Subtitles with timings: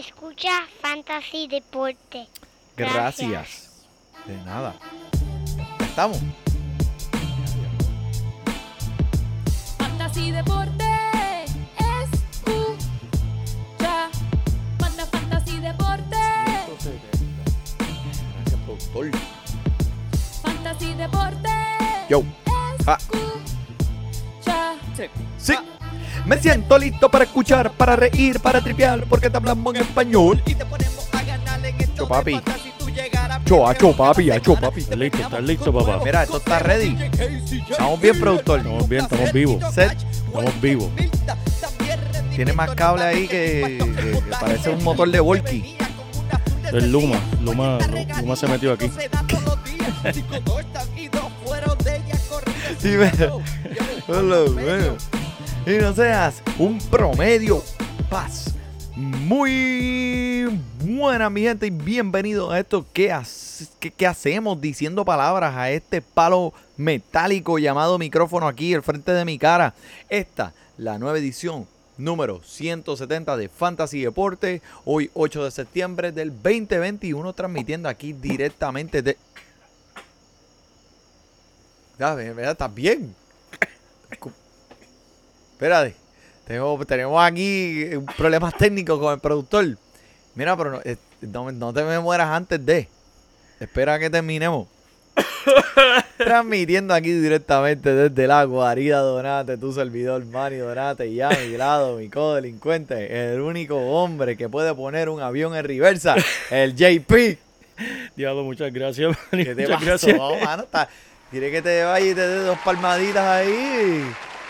[0.00, 2.26] escucha Fantasy Deporte.
[2.76, 3.84] Gracias.
[4.26, 4.74] De nada.
[5.80, 6.18] Estamos.
[9.78, 10.84] Fantasy Deporte.
[12.02, 14.10] Escucha.
[14.80, 16.16] Manda Fantasy Deporte.
[18.36, 19.10] Gracias, productor.
[20.42, 21.48] Fantasy Deporte.
[22.08, 22.22] Yo.
[22.86, 22.98] Ah.
[24.40, 24.74] Escucha.
[25.38, 25.54] Sí.
[26.30, 30.40] Me siento listo para escuchar, para reír, para tripear, porque te hablamos en español.
[30.46, 32.40] Y te ponemos a ganar en esto Cho, de papi.
[32.78, 34.78] tú llegarás Cho, acho, papi, acho, papi.
[34.80, 35.18] ¿Estás listo?
[35.18, 36.00] ¿Estás listo, papá?
[36.04, 36.96] Mira, esto está ready.
[37.68, 38.60] Estamos bien, productor.
[38.60, 39.74] Estamos bien, estamos vivos.
[39.74, 39.96] Set.
[40.26, 40.88] Estamos vivos.
[42.36, 45.76] Tiene más cable ahí que, que- que parece un motor de Volky.
[46.72, 47.18] Es Luma.
[47.42, 47.78] Luma,
[48.20, 48.88] Luma se metió aquí.
[52.78, 53.10] Sí, me-
[54.08, 54.96] Hola, bueno.
[55.66, 57.62] Y no seas un promedio
[58.08, 58.54] paz.
[58.96, 60.46] Muy
[60.82, 65.70] buena, mi gente, y bienvenidos a esto que, hace- que- que hacemos diciendo palabras a
[65.70, 69.74] este palo metálico llamado micrófono aquí al frente de mi cara.
[70.08, 77.32] Esta, la nueva edición número 170 de Fantasy Deporte, hoy 8 de septiembre del 2021,
[77.34, 79.16] transmitiendo aquí directamente de...
[82.50, 83.14] ¿Estás bien?
[85.60, 85.94] Espérate.
[86.46, 89.76] Tengo, tenemos aquí eh, problemas técnicos con el productor.
[90.34, 92.88] Mira, pero no, eh, no, no te me mueras antes de.
[93.60, 94.68] Espera que terminemos.
[96.16, 101.98] Transmitiendo aquí directamente desde la guarida Donate, tu servidor Manny Donate, y a mi lado,
[101.98, 106.16] mi codelincuente, el único hombre que puede poner un avión en reversa,
[106.50, 107.38] el JP.
[108.16, 109.44] Diablo, muchas gracias, Manny.
[109.44, 110.42] ¿Qué te Muchas pasó, gracias.
[110.42, 110.62] mano?
[110.62, 110.88] Está-
[111.30, 114.04] Quiere que te vaya y te dé dos palmaditas ahí.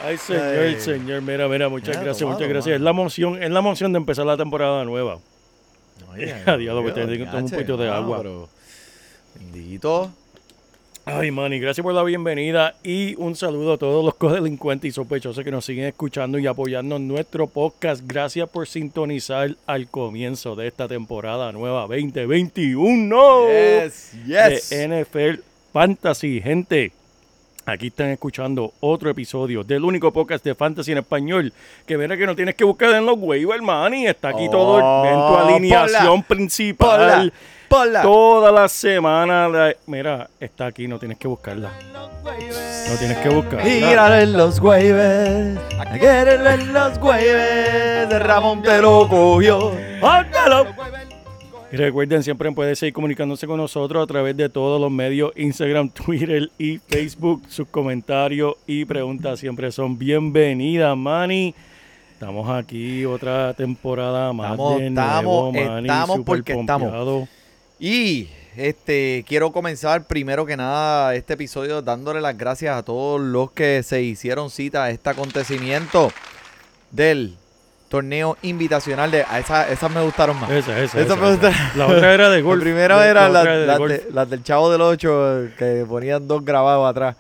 [0.05, 0.81] Ay, señor, Ay.
[0.81, 1.23] señor.
[1.23, 2.75] Mira, mira, muchas Mira, gracias, tomado, muchas gracias.
[2.77, 5.19] Es la emoción, es la emoción de empezar la temporada nueva.
[6.17, 8.19] Diablo, me tengo que tomar un poquito de agua.
[8.19, 8.49] pero-
[9.35, 10.11] Bendito.
[11.07, 15.43] Ay, Manny, gracias por la bienvenida y un saludo a todos los codelincuentes y sospechosos
[15.43, 18.03] que nos siguen escuchando y apoyando en nuestro podcast.
[18.07, 24.71] Gracias por sintonizar al comienzo de esta temporada nueva 2021 Yes, yes.
[24.71, 25.41] de NFL
[25.73, 26.41] Fantasy.
[26.43, 26.93] Gente,
[27.73, 31.53] aquí están escuchando otro episodio del único podcast de Fantasy en español.
[31.87, 34.07] Que verá que no tienes que buscar en los waivers, Manny.
[34.07, 37.33] Está aquí todo Oh, en tu alineación ponla, principal.
[37.69, 38.03] Ponla.
[38.03, 41.71] Toda la semana, la- mira, está aquí, no tienes que buscarla.
[42.25, 43.65] No tienes que buscarla.
[43.65, 45.61] Míralo en los waivers.
[46.01, 48.09] Quererlo en los waivers.
[48.09, 49.73] De Ramón te lo cogió.
[50.03, 50.67] ¡Ándalo!
[51.73, 55.89] Y recuerden, siempre pueden seguir comunicándose con nosotros a través de todos los medios, Instagram,
[55.95, 57.43] Twitter y Facebook.
[57.49, 61.55] Sus comentarios y preguntas siempre son bienvenidas, Manny.
[62.13, 65.89] Estamos aquí otra temporada más Estamos- de estamos- nuevo, Manny.
[65.89, 67.29] estamos porque estamos.
[67.79, 73.53] Y este quiero comenzar primero que nada este episodio dándole las gracias a todos los
[73.53, 76.11] que se hicieron cita a este acontecimiento
[76.91, 77.37] del
[77.91, 80.49] torneo invitacional de a esa- esas me gustaron más.
[80.51, 81.53] Esa, esa, Esa me.
[81.77, 82.61] La otra era de golf.
[83.01, 86.27] La- era la las otra era de de- las del Chavo del 8 que ponían
[86.29, 87.17] dos grabados atrás.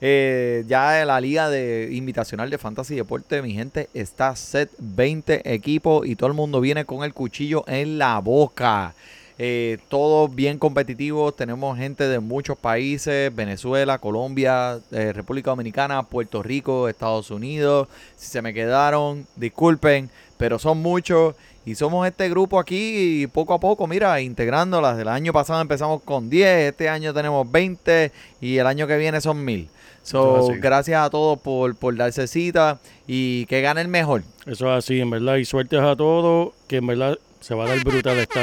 [0.00, 6.06] Eh, ya la liga de invitacional de Fantasy Deporte, mi gente, está set 20 equipos
[6.06, 8.94] y todo el mundo viene con el cuchillo en la boca.
[9.38, 16.42] Eh, todos bien competitivos, tenemos gente de muchos países, Venezuela, Colombia, eh, República Dominicana, Puerto
[16.42, 17.88] Rico, Estados Unidos.
[18.16, 20.08] Si se me quedaron, disculpen,
[20.38, 21.34] pero son muchos.
[21.66, 24.98] Y somos este grupo aquí y poco a poco, mira, integrándolas.
[24.98, 29.20] El año pasado empezamos con 10, este año tenemos 20 y el año que viene
[29.20, 29.68] son 1000.
[30.04, 34.22] So, es gracias a todos por, por darse cita y que gane el mejor.
[34.46, 35.34] Eso es así, en verdad.
[35.34, 38.40] Y suertes a todos, que en verdad se va a dar brutal esta,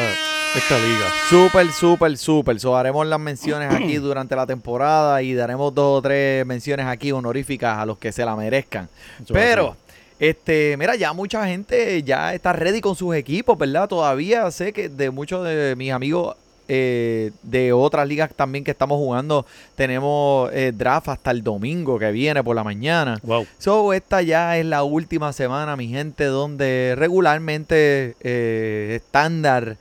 [0.56, 1.08] esta liga.
[1.30, 2.60] Súper, súper, súper.
[2.60, 7.12] So, haremos las menciones aquí durante la temporada y daremos dos o tres menciones aquí
[7.12, 8.90] honoríficas a los que se la merezcan.
[9.24, 9.76] Eso Pero,
[10.20, 13.88] este, mira, ya mucha gente ya está ready con sus equipos, ¿verdad?
[13.88, 16.36] Todavía sé que de muchos de mis amigos
[16.68, 19.46] eh, de otras ligas también que estamos jugando,
[19.76, 23.20] tenemos eh, draft hasta el domingo que viene por la mañana.
[23.24, 23.46] Wow.
[23.58, 29.78] So, esta ya es la última semana, mi gente, donde regularmente, eh, estándar,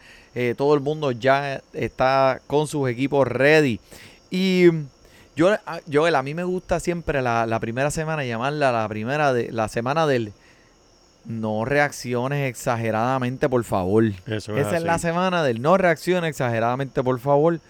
[0.57, 3.79] todo el mundo ya está con sus equipos ready.
[4.31, 4.65] Y
[5.37, 9.35] yo, a- Joel, a mí me gusta siempre la, la primera semana llamarla la primera
[9.35, 10.33] de la semana del
[11.25, 14.05] no reacciones exageradamente, por favor.
[14.27, 17.61] Eso es Esa es la semana del no reacciones exageradamente, por favor.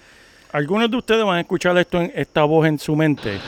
[0.52, 3.40] Algunos de ustedes van a escuchar esto en esta voz en su mente.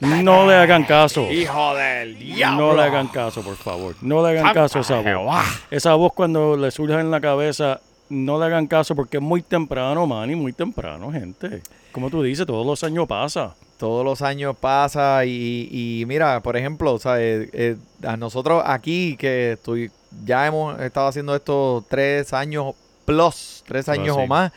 [0.00, 1.30] No le hagan caso.
[1.30, 2.68] Hijo del diablo.
[2.68, 3.94] No le hagan caso, por favor.
[4.00, 5.44] No le hagan caso a esa voz.
[5.70, 9.42] Esa voz cuando le surge en la cabeza, no le hagan caso porque es muy
[9.42, 11.62] temprano, Manny, muy temprano, gente.
[11.92, 13.54] Como tú dices, todos los años pasa.
[13.78, 19.52] Todos los años pasa y, y mira, por ejemplo, sea, eh, a nosotros aquí que
[19.52, 19.90] estoy,
[20.24, 24.22] ya hemos estado haciendo esto tres años plus, tres años sí.
[24.22, 24.52] o más,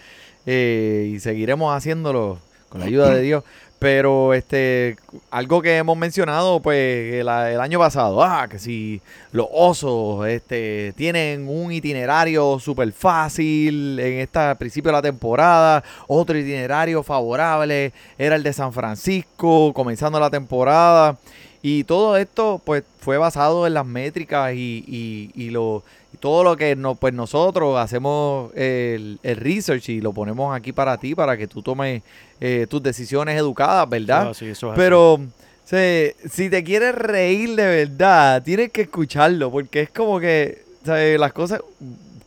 [0.46, 2.40] eh, y seguiremos haciéndolo
[2.70, 3.44] con la ayuda de Dios.
[3.82, 4.96] Pero este,
[5.32, 9.02] algo que hemos mencionado, pues, el, año pasado, ah, que si
[9.32, 16.38] los osos este, tienen un itinerario súper fácil en este principio de la temporada, otro
[16.38, 21.18] itinerario favorable era el de San Francisco, comenzando la temporada.
[21.64, 26.44] Y todo esto, pues, fue basado en las métricas y, y, y lo, y todo
[26.44, 31.14] lo que no, pues nosotros hacemos el, el research y lo ponemos aquí para ti,
[31.14, 32.02] para que tú tomes
[32.40, 34.34] eh, tus decisiones educadas, ¿verdad?
[34.34, 34.78] Sí, eso es así.
[34.80, 35.20] Pero
[35.66, 41.20] se- si te quieres reír de verdad, tienes que escucharlo, porque es como que ¿sabes?
[41.20, 41.62] las cosas,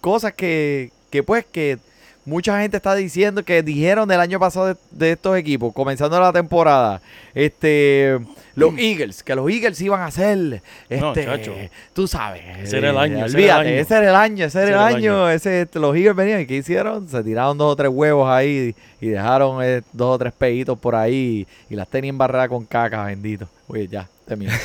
[0.00, 1.78] cosas que, que pues que
[2.24, 6.32] mucha gente está diciendo que dijeron del año pasado de, de estos equipos, comenzando la
[6.32, 7.00] temporada,
[7.34, 8.18] este
[8.56, 11.54] los Eagles, que los Eagles iban a ser, No, este, chacho.
[11.92, 13.74] tú sabes, Ese era el año, ese era el año.
[13.80, 16.14] ese era el año, ese era el Ese era el año, ese, este, los Eagles
[16.14, 17.08] venían y ¿qué hicieron?
[17.08, 20.94] Se tiraron dos o tres huevos ahí y dejaron eh, dos o tres peitos por
[20.94, 23.48] ahí y, las tenían barradas con caca, bendito.
[23.66, 24.52] Oye, ya, terminé.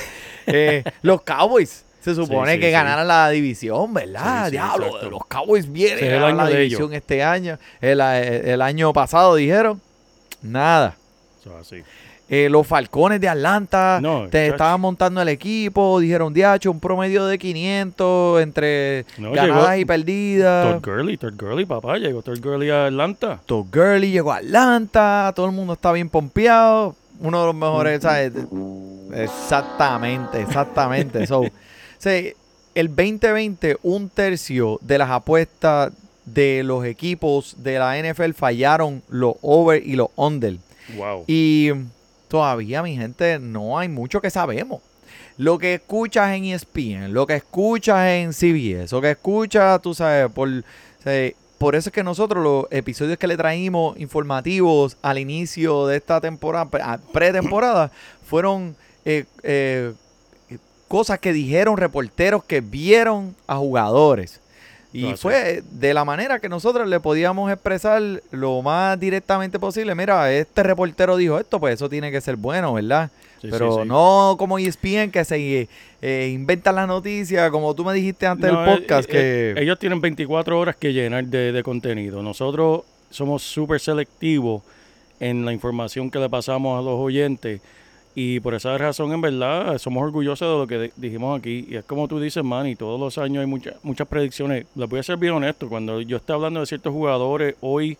[0.51, 1.85] Eh, los Cowboys.
[2.01, 2.71] Se supone sí, que sí.
[2.71, 4.49] ganaran la división, ¿verdad?
[4.49, 5.09] Diablo, exacto.
[5.09, 7.57] los Cowboys vienen es el ganar año la de división este año.
[7.81, 9.81] El, eh, el año pasado dijeron,
[10.41, 10.95] nada.
[11.59, 11.83] Así.
[12.31, 17.25] Eh, los Falcones de Atlanta No, te estaban montando el equipo, dijeron, diacho, un promedio
[17.25, 20.79] de 500 entre No, ganadas llegó y perdidas.
[20.79, 23.41] Todd Gurley, Todd Gurley, papá, llegó Todd Gurley a Atlanta.
[23.47, 26.95] Todd Gurley llegó a Atlanta, todo el mundo está bien pompeado.
[27.19, 28.31] Uno de los mejores, ¿sabes?
[29.15, 31.25] Exactamente, exactamente.
[31.25, 31.41] so,
[32.01, 32.33] sea,
[32.75, 35.91] el 2020, un tercio de las apuestas
[36.25, 40.57] de los equipos de la NFL fallaron los over y los under.
[40.95, 41.25] Wow.
[41.27, 41.71] Y
[42.27, 44.81] todavía, mi gente, no hay mucho que sabemos.
[45.37, 50.29] Lo que escuchas en ESPN, lo que escuchas en CBS, lo que escuchas, tú sabes,
[50.31, 50.63] por, o
[51.03, 55.97] sea, por eso es que nosotros los episodios que le traímos informativos al inicio de
[55.97, 57.91] esta temporada, pretemporada,
[58.25, 58.75] fueron
[59.05, 59.93] eh, eh,
[60.89, 64.41] cosas que dijeron reporteros que vieron a jugadores.
[64.91, 68.01] Y fue de la manera que nosotros le podíamos expresar
[68.31, 69.93] lo más directamente posible.
[69.93, 73.11] Mira, este reportero dijo esto, pues eso tiene que ser bueno, ¿verdad?
[73.39, 73.87] Sí, Pero sí, sí.
[73.87, 75.69] no como ESPN que se
[76.01, 79.51] eh, inventan las noticias, como tú me dijiste antes No, del podcast, eh, que...
[79.51, 82.23] eh, ellos tienen 24 horas que llenar de, de contenido.
[82.23, 82.81] Nosotros
[83.11, 84.63] somos súper selectivos
[85.19, 87.61] en la información que le pasamos a los oyentes
[88.21, 91.65] y por esa razón, en verdad, somos orgullosos de lo que dijimos aquí.
[91.69, 94.65] Y es como tú dices, Manny, todos los años hay muchas muchas predicciones.
[94.75, 97.97] Les voy a ser bien honesto, cuando yo estoy hablando de ciertos jugadores, hoy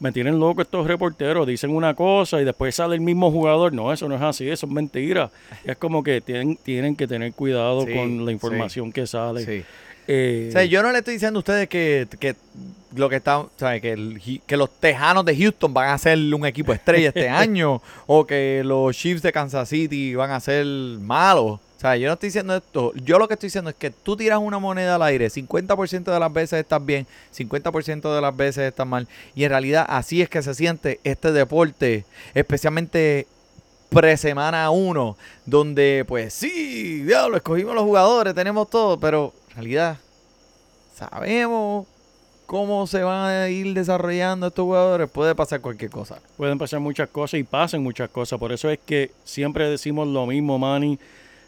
[0.00, 3.72] me tienen loco estos reporteros, dicen una cosa y después sale el mismo jugador.
[3.72, 5.30] No, eso no es así, eso es mentira.
[5.64, 8.32] Es como que tienen, tienen que tener cuidado Sí, con la sí.
[8.32, 9.44] información que sale.
[9.44, 9.62] Sí.
[10.08, 12.34] Eh, O sea, yo no le estoy diciendo a ustedes que, que
[12.94, 13.46] lo que está,
[13.80, 17.80] que, el que los Tejanos de Houston van a ser un equipo estrella este año
[18.06, 21.60] o que los Chiefs de Kansas City van a ser malos.
[21.76, 22.92] O sea, yo no estoy diciendo esto.
[22.94, 26.20] Yo lo que estoy diciendo es que tú tiras una moneda al aire, 50% de
[26.20, 29.08] las veces estás bien, 50% de las veces estás mal.
[29.34, 33.26] Y en realidad así es que se siente este deporte, especialmente
[33.88, 39.98] pre-semana 1, donde pues sí, diablo, escogimos los jugadores, tenemos todo, pero en realidad
[40.94, 41.86] sabemos
[42.46, 46.20] cómo se van a ir desarrollando estos jugadores, puede pasar cualquier cosa.
[46.38, 48.38] Pueden pasar muchas cosas y pasan muchas cosas.
[48.38, 50.98] Por eso es que siempre decimos lo mismo, Manny,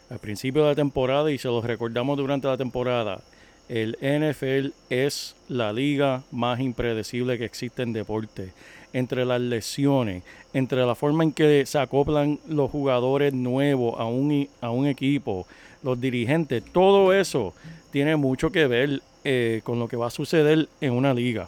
[0.09, 3.21] al principio de la temporada y se los recordamos durante la temporada.
[3.69, 8.53] El NFL es la liga más impredecible que existe en deporte.
[8.93, 14.47] Entre las lesiones, entre la forma en que se acoplan los jugadores nuevos a un,
[14.61, 15.47] a un equipo,
[15.85, 17.53] los dirigentes, todo eso
[17.91, 21.47] tiene mucho que ver eh, con lo que va a suceder en una liga.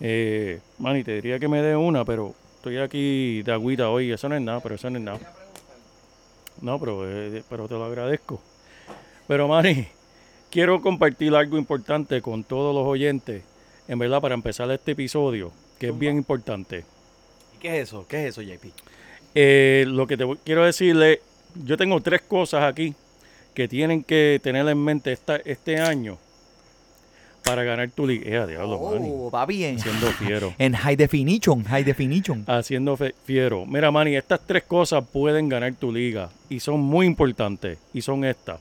[0.00, 4.10] Eh, Manny, te diría que me dé una, pero estoy aquí de agüita hoy.
[4.10, 5.20] Eso no es nada, pero eso no es nada.
[6.60, 8.42] No, pero, eh, pero te lo agradezco.
[9.28, 9.86] Pero, Manny,
[10.50, 13.44] quiero compartir algo importante con todos los oyentes.
[13.86, 16.84] En verdad, para empezar este episodio, que es bien importante.
[17.56, 18.04] ¿Y qué es eso?
[18.08, 18.72] ¿Qué es eso, JP?
[19.34, 21.20] Eh, lo que te voy- quiero decirle,
[21.64, 22.94] yo tengo tres cosas aquí
[23.54, 26.18] que tienen que tener en mente esta, este año
[27.44, 28.44] para ganar tu liga.
[28.44, 28.78] Eh, diablo.
[28.80, 29.78] Oh, va bien.
[29.78, 30.54] Siendo fiero.
[30.58, 32.44] En high definition, high definition.
[32.46, 33.66] haciendo fiero.
[33.66, 37.78] Mira, Manny, estas tres cosas pueden ganar tu liga y son muy importantes.
[37.92, 38.60] Y son estas.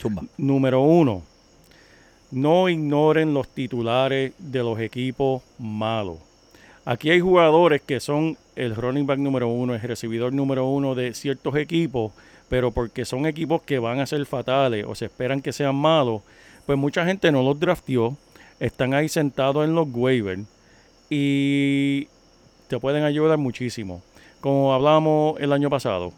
[0.00, 0.22] Zumba.
[0.36, 1.22] Número uno,
[2.30, 6.18] no ignoren los titulares de los equipos malos.
[6.84, 11.14] Aquí hay jugadores que son el running back número uno, el recibidor número uno de
[11.14, 12.12] ciertos equipos,
[12.48, 16.22] pero porque son equipos que van a ser fatales o se esperan que sean malos,
[16.64, 18.16] pues mucha gente no los draftió,
[18.60, 20.42] están ahí sentados en los waivers
[21.10, 22.08] y
[22.68, 24.02] te pueden ayudar muchísimo.
[24.40, 26.12] Como hablamos el año pasado,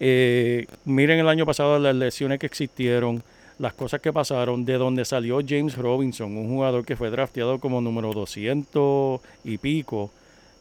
[0.00, 3.22] eh, miren el año pasado las lesiones que existieron,
[3.58, 7.80] las cosas que pasaron, de donde salió James Robinson, un jugador que fue drafteado como
[7.80, 10.10] número 200 y pico,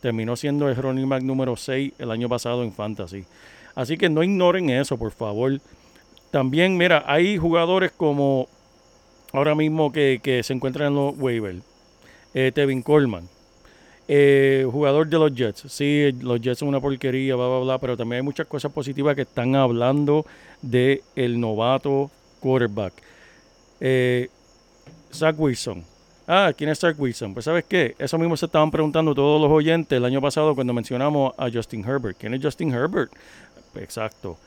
[0.02, 3.26] terminó siendo el running back número 6 el año pasado en Fantasy.
[3.78, 5.62] Así que no ignoren eso, por favor.
[6.32, 8.50] También, mira, hay jugadores como
[9.32, 11.62] ahora mismo que, que se encuentran en los waivers.
[12.34, 13.30] Eh, Tevin Coleman,
[14.08, 15.72] eh, jugador de los Jets.
[15.72, 19.16] Sí, los Jets son una porquería, bla, bla, bla, pero también hay muchas cosas positivas
[19.16, 20.26] que están hablando
[20.64, 22.94] de el novato quarterback.
[23.80, 24.30] Eh,
[25.14, 25.84] Zach Wilson.
[26.26, 27.36] Ah, ¿quién es Zach Wilson?
[27.36, 27.96] Pues ¿sabes qué?
[28.00, 31.86] Eso mismo se estaban preguntando todos los oyentes el año pasado cuando mencionamos a Justin
[31.88, 32.18] Herbert.
[32.20, 33.12] ¿Quién es Justin Herbert?
[33.80, 34.38] Exacto.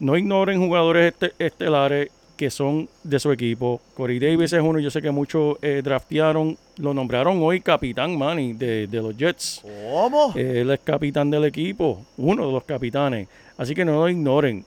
[0.00, 3.80] No ignoren jugadores este- estelares que son de su equipo.
[3.94, 8.54] Corey Davis es uno, yo sé que muchos eh, draftearon, lo nombraron hoy capitán Manny
[8.54, 9.62] de, de los Jets.
[9.62, 10.32] ¿Cómo?
[10.34, 13.28] Él es capitán del equipo, uno de los capitanes.
[13.56, 14.64] Así que no lo ignoren.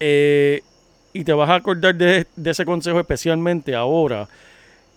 [0.00, 0.60] Eh,
[1.12, 4.28] y te vas a acordar de, de ese consejo especialmente ahora,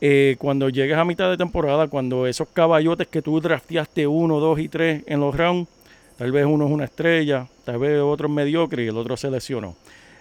[0.02, 4.60] eh, cuando llegues a mitad de temporada, cuando esos caballotes que tú drafteaste uno, dos
[4.60, 5.70] y tres en los rounds,
[6.18, 9.32] tal vez uno es una estrella, tal vez otro es mediocre y el otro se
[9.32, 9.76] lesionó.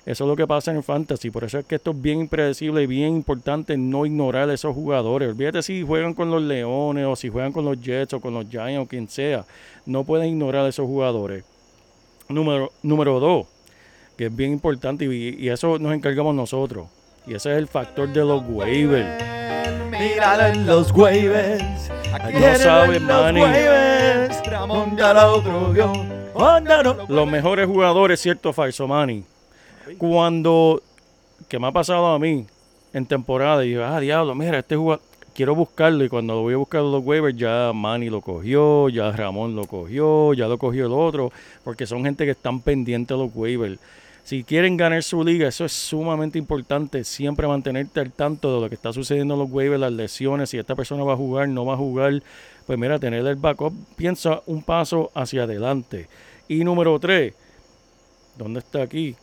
[0.04, 1.30] Eso es lo que pasa en fantasy.
[1.30, 4.72] Por eso es que esto es bien impredecible y bien importante no ignorar a esos
[4.72, 5.30] jugadores.
[5.30, 8.48] Olvídate si juegan con los Leones o si juegan con los Jets o con los
[8.48, 9.44] Giants o quien sea.
[9.84, 11.44] No pueden ignorar a esos jugadores.
[12.28, 13.46] Número, número dos,
[14.16, 16.86] que es bien importante y eso nos encargamos nosotros.
[17.26, 19.24] Y ese es el factor de los waivers.
[19.90, 21.90] Míralo en los waivers.
[22.32, 23.40] No sabe, Manny.
[24.46, 25.92] Ramón ya la otro vio.
[26.34, 26.96] Onda no.
[27.08, 29.24] Los mejores jugadores, cierto, falso, Manny.
[29.98, 30.80] Cuando,
[31.48, 32.46] que me ha pasado a mí
[32.92, 35.02] en temporada, y yo, ah, diablo, mira, este jugador,
[35.34, 39.10] quiero buscarlo, y cuando lo voy a buscar los waivers, ya Manny lo cogió, ya
[39.10, 41.32] Ramón lo cogió, ya lo cogió el otro,
[41.64, 43.80] porque son gente que están pendientes de los waivers.
[44.26, 47.04] Si quieren ganar su liga, eso es sumamente importante.
[47.04, 50.58] Siempre mantenerte al tanto de lo que está sucediendo en los waivers, las lesiones, si
[50.58, 52.20] esta persona va a jugar, no va a jugar.
[52.66, 56.08] Pues mira, tener el backup, piensa un paso hacia adelante.
[56.48, 57.34] Y número tres,
[58.36, 59.14] ¿dónde está aquí?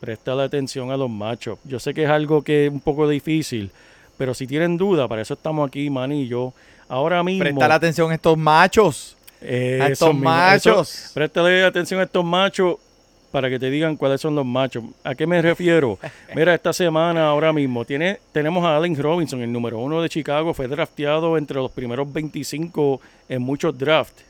[0.00, 1.60] Presta la atención a los machos.
[1.62, 3.70] Yo sé que es algo que es un poco difícil,
[4.16, 6.52] pero si tienen duda, para eso estamos aquí, Manny y yo.
[6.88, 7.44] Ahora mismo.
[7.44, 9.16] Presta la atención a estos machos.
[9.40, 10.92] Eh, a eso estos machos.
[11.04, 12.78] eso- préstale atención a estos machos
[13.30, 14.84] para que te digan cuáles son los machos.
[15.04, 15.98] ¿A qué me refiero?
[16.34, 20.54] Mira, esta semana ahora mismo tiene, tenemos a Allen Robinson, el número uno de Chicago,
[20.54, 24.24] fue drafteado entre los primeros 25 en muchos drafts.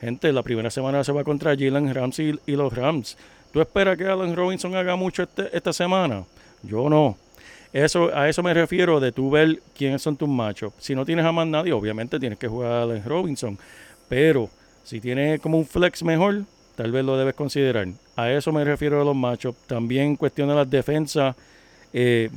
[0.00, 3.16] Gente, la primera semana se va contra Jalen Ramsey y los Rams.
[3.52, 6.24] ¿Tú esperas que Allen Robinson haga mucho este- esta semana?
[6.62, 7.16] Yo no.
[7.72, 10.72] Eso, a eso me refiero de tú ver quiénes son tus machos.
[10.78, 13.58] Si no tienes a más nadie, obviamente tienes que jugar a Allen Robinson.
[14.08, 14.48] Pero
[14.82, 16.42] si tienes como un flex mejor,
[16.74, 17.88] tal vez lo debes considerar.
[18.16, 19.54] A eso me refiero a los machos.
[19.66, 21.36] También cuestión de las defensas,
[21.92, 22.28] eh,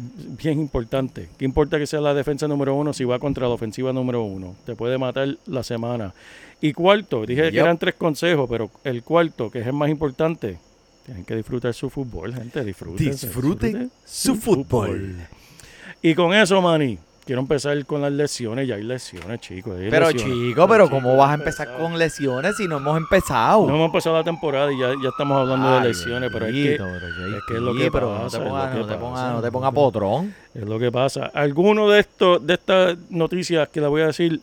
[0.41, 1.29] bien importante.
[1.37, 4.55] ¿Qué importa que sea la defensa número uno si va contra la ofensiva número uno?
[4.65, 6.13] Te puede matar la semana.
[6.61, 10.57] Y cuarto, dije que eran tres consejos, pero el cuarto, que es el más importante,
[11.05, 12.63] tienen que disfrutar su fútbol, gente.
[12.63, 13.11] Disfruten.
[13.11, 15.15] Disfruten su fútbol.
[16.01, 18.67] Y con eso, Manny, quiero empezar con las lesiones.
[18.67, 19.77] Ya hay lesiones, chicos.
[19.79, 20.35] hay Pero lesiones.
[20.49, 21.89] chico, pero Chicos, ¿cómo vas a empezar empezado.
[21.89, 23.67] con lesiones si no hemos empezado?
[23.67, 26.71] No hemos empezado la temporada y ya, ya estamos hablando de lesiones, pero es que,
[26.77, 30.33] pero es que es lo que pero pasa, no te pongas no potrón.
[30.55, 31.29] es lo que pasa.
[31.33, 34.39] Algunos de estos, de estas noticias que les voy a decir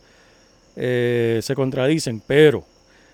[0.77, 2.65] eh, se contradicen, pero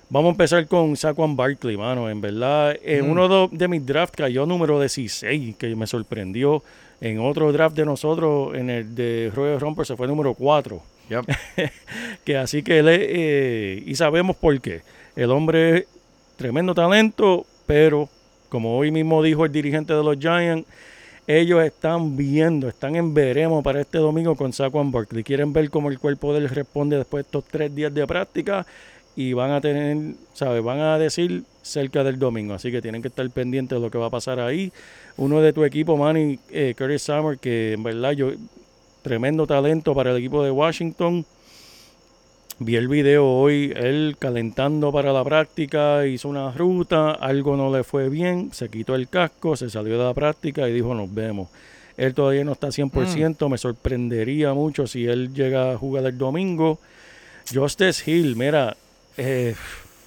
[0.09, 2.09] vamos a empezar con Saquon Barkley, mano.
[2.11, 3.11] En verdad, en Mm.
[3.11, 6.63] uno de, de mis drafts cayó número 16, que me sorprendió.
[7.01, 10.83] En otro draft de nosotros, en el de Royal Romper, se fue número 4.
[12.25, 14.83] que así que él es, eh, y sabemos por qué.
[15.17, 15.87] El hombre es
[16.37, 18.09] tremendo talento, pero
[18.49, 20.69] como hoy mismo dijo el dirigente de los Giants,
[21.27, 25.23] ellos están viendo, están en veremos para este domingo con Saquon Barkley.
[25.23, 28.67] Quieren ver cómo el cuerpo de él responde después de estos tres días de práctica
[29.15, 30.63] y van a tener, ¿sabes?
[30.63, 32.55] Van a decir cerca del domingo.
[32.55, 34.73] Así que tienen que estar pendientes de lo que va a pasar ahí.
[35.17, 38.33] Uno de tu equipo, Manny, eh, Curtis Summer, que en verdad yo
[39.03, 41.25] tremendo talento para el equipo de Washington.
[42.59, 47.85] Vi el video hoy, él calentando para la práctica, hizo una ruta, algo no le
[47.85, 51.49] fue bien, se quitó el casco, se salió de la práctica y dijo nos vemos.
[51.97, 56.79] Él todavía no está 100%, me sorprendería mucho si él llega a jugar el domingo.
[57.53, 58.77] Justice Hill, mira,
[59.17, 59.55] eh,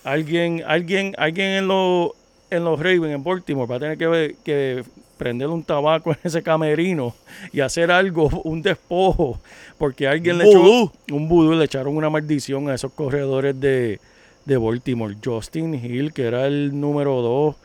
[0.04, 2.12] alguien, alguien, alguien en los
[2.56, 4.84] en los Ravens en Baltimore va a tener que, que
[5.18, 7.14] prender un tabaco en ese camerino
[7.52, 9.40] y hacer algo, un despojo,
[9.78, 14.00] porque alguien le echó un vudú, le echaron una maldición a esos corredores de,
[14.46, 15.16] de Baltimore.
[15.24, 17.56] Justin Hill, que era el número 2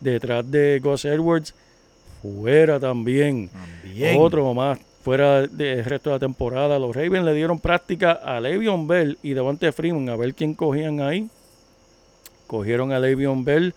[0.00, 1.54] detrás de Gus Edwards,
[2.22, 3.48] fuera también.
[3.48, 4.20] También.
[4.20, 6.80] Otro más fuera del resto de la temporada.
[6.80, 11.00] Los Ravens le dieron práctica a Le'Veon Bell y Devontae Freeman a ver quién cogían
[11.00, 11.28] ahí.
[12.48, 13.72] Cogieron a Le'Veon Bell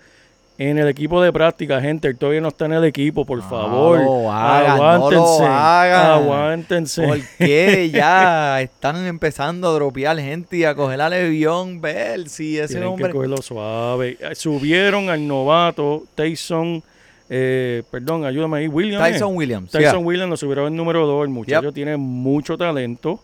[0.61, 2.13] en el equipo de práctica, gente.
[2.13, 3.99] Todavía no está en el equipo, por No favor.
[4.03, 5.43] lo hagan, no lo aguántense.
[5.45, 6.05] hagan.
[6.21, 7.07] Aguántense.
[7.07, 12.27] ¿Por qué ya están empezando a dropear gente y a coger a Levión Bell?
[12.29, 13.07] Si ese Tienen hombre.
[13.07, 14.17] que cogerlo suave.
[14.19, 16.83] Eh, Subieron al novato Tyson,
[17.29, 19.07] eh, perdón, ayúdame ahí, Williams.
[19.07, 19.11] ¿eh?
[19.13, 19.71] Tyson Williams.
[19.71, 20.05] Tyson yeah.
[20.05, 21.23] Williams lo subieron en número 2.
[21.23, 23.21] El muchacho tiene mucho talento.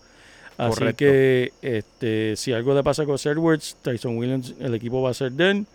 [0.57, 0.99] Así Correcto.
[0.99, 5.33] que este, si algo le pasa con Edwards, Tyson Williams, el equipo va a ser
[5.33, 5.65] de él.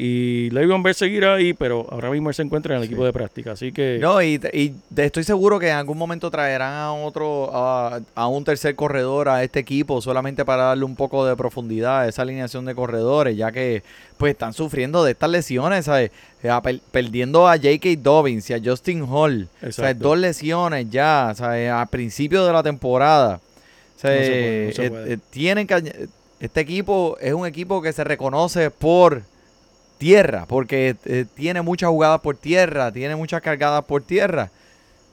[0.00, 3.12] Y Le'Veon Bell seguirá ahí, pero ahora mismo él se encuentra en el equipo de
[3.12, 3.50] práctica.
[3.50, 7.98] Así que No, y, y estoy seguro que en algún momento traerán a otro, a,
[8.14, 12.06] a un tercer corredor a este equipo solamente para darle un poco de profundidad a
[12.08, 13.82] esa alineación de corredores, ya que
[14.18, 16.12] pues están sufriendo de estas lesiones, ¿sabes?
[16.48, 17.88] A per- perdiendo a J.K.
[18.00, 19.48] Dobbins y a Justin Hall.
[19.66, 21.72] O sea, dos lesiones ya, ¿sabes?
[21.72, 23.40] A principio de la temporada.
[23.96, 25.12] O sea, No se puede, no se eh, puede.
[25.14, 29.22] eh, tienen que este equipo es un equipo que se reconoce por
[29.98, 34.50] tierra, porque eh, tiene muchas jugadas por tierra, tiene muchas cargadas por tierra,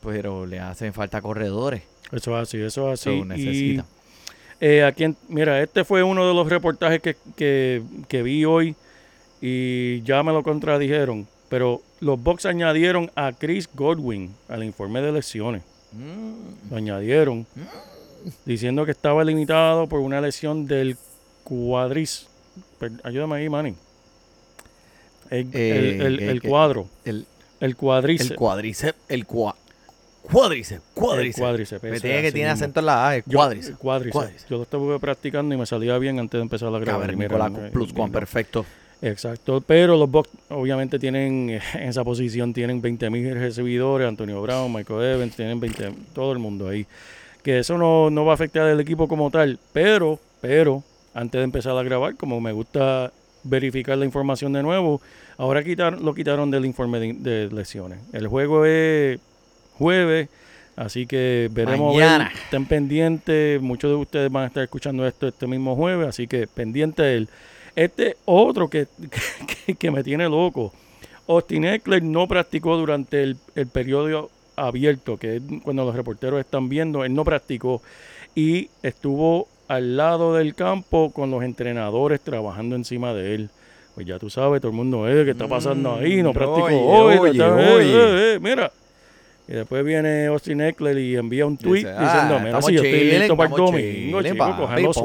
[0.04, 1.82] pero le hacen falta corredores.
[2.12, 3.20] eso es así, eso es So, así.
[3.20, 3.86] Y, necesita.
[4.62, 8.75] eh, aquí mira, este fue uno de los reportajes que, que, que vi hoy
[9.42, 11.27] y ya me lo contradijeron.
[11.50, 15.62] Pero los Bucks añadieron a Chris Godwin al informe de lesiones.
[15.94, 17.46] Mm, Lo añadieron
[18.46, 20.98] diciendo que estaba limitado por una lesión del
[21.43, 22.28] cuadris.
[22.80, 23.76] Per- Ayúdame ahí, Manny.
[25.29, 26.88] El, Eh, el- el- ¿qué- el cuadro.
[27.05, 27.25] el,
[27.59, 28.31] El cuadriceps.
[29.09, 29.55] el cua,
[30.21, 31.39] cuádriceps, cuádriceps.
[31.39, 33.77] cuádriceps, Me tiene que tiene acento en la A, cuádriceps.
[33.77, 34.47] cuádriceps.
[34.49, 37.11] Yo lo estuve practicando y me salía bien antes de empezar a grabar.
[37.11, 38.07] y mira, eh, plus mira.
[38.07, 38.65] perfecto.
[39.01, 44.41] Exacto, pero los Bucks obviamente tienen eh, en esa posición tienen 20 mil recibidores, Antonio
[44.41, 46.85] Brown, Michael Evans, tienen 20, todo el mundo ahí.
[47.43, 50.81] Que eso no, no va a afectar al equipo como tal, pero, pero,
[51.13, 53.11] antes de empezar a grabar, como me gusta
[53.45, 55.01] verificar la información de nuevo,
[55.38, 57.99] ahora quitar, lo quitaron del informe de, de lesiones.
[58.12, 59.19] El juego es
[59.77, 60.29] jueves,
[60.75, 61.95] así que veremos.
[61.95, 62.31] ver, Mañana.
[62.43, 66.47] estén pendientes, muchos de ustedes van a estar escuchando esto este mismo jueves, así que
[66.47, 67.29] pendiente de él.
[67.75, 68.88] Este otro que,
[69.65, 70.73] que, que me tiene loco.
[71.27, 76.69] Austin Eckler no practicó durante el, el periodo abierto, que es cuando los reporteros están
[76.69, 77.81] viendo, él no practicó
[78.36, 83.49] y estuvo al lado del campo con los entrenadores trabajando encima de él.
[83.95, 86.21] Pues ya tú sabes, todo el mundo, eh, ¿qué está pasando ahí?
[86.21, 87.17] No Mm, practicó oye, hoy.
[87.17, 87.93] oye, está- eh, oye.
[87.93, 88.71] eh, eh, mira.
[89.47, 93.04] Y después viene Austin Eckler y envía un tweet diciendo, ah, mira, si yo estoy
[93.12, 94.97] listo para el domingo, chicos,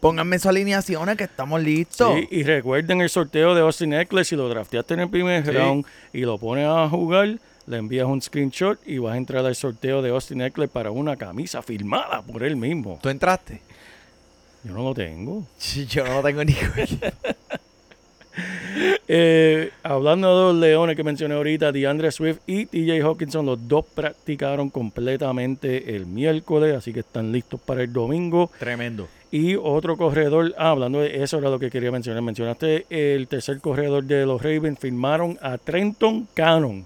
[0.00, 2.14] pónganme, sus alineaciones que estamos listos.
[2.18, 5.50] Sí, y recuerden el sorteo de Austin Eckler, si lo drafteaste en el primer Sí.
[5.50, 9.54] round y lo pones a jugar, le envías un screenshot y vas a entrar al
[9.54, 12.98] sorteo de Austin Eckler para una camisa firmada por él mismo.
[13.02, 13.60] ¿Tú entraste?
[14.66, 15.46] Yo no lo tengo.
[15.88, 16.54] Yo no tengo ni
[19.08, 23.86] Eh, hablando de los leones que mencioné ahorita, DeAndre Swift y TJ Hawkinson, los dos
[23.94, 28.50] practicaron completamente el miércoles, así que están listos para el domingo.
[28.58, 29.08] Tremendo.
[29.30, 32.22] Y otro corredor, ah, hablando de eso era lo que quería mencionar.
[32.22, 36.84] Mencionaste el tercer corredor de los Ravens, firmaron a Trenton Cannon.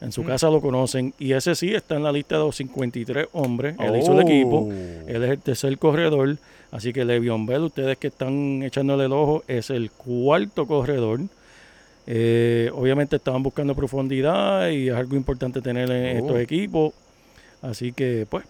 [0.00, 3.28] En su casa lo conocen y ese sí está en la lista de los 53
[3.32, 3.76] hombres.
[3.78, 4.68] Él hizo el equipo.
[4.68, 4.72] Oh.
[5.06, 6.38] Él es el tercer corredor.
[6.72, 11.20] Así que Le'Veon Bell, ustedes que están echándole el ojo, es el cuarto corredor.
[12.06, 16.20] Eh, obviamente estaban buscando profundidad y es algo importante tener en Oh.
[16.26, 16.94] estos equipos.
[17.62, 18.44] Así que, pues,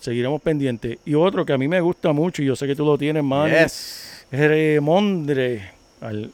[0.00, 0.98] seguiremos pendientes.
[1.04, 3.22] Y otro que a mí me gusta mucho, y yo sé que tú lo tienes,
[3.24, 4.24] man, Yes.
[4.30, 5.70] es Remondre.
[6.00, 6.30] Al-.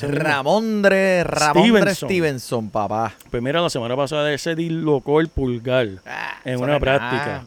[0.00, 2.08] Ramondre, Ramondre Stevenson.
[2.08, 3.14] Stevenson, papá.
[3.30, 7.44] Pues mira, la semana pasada ese dislocó el pulgar en Ah, eso una práctica.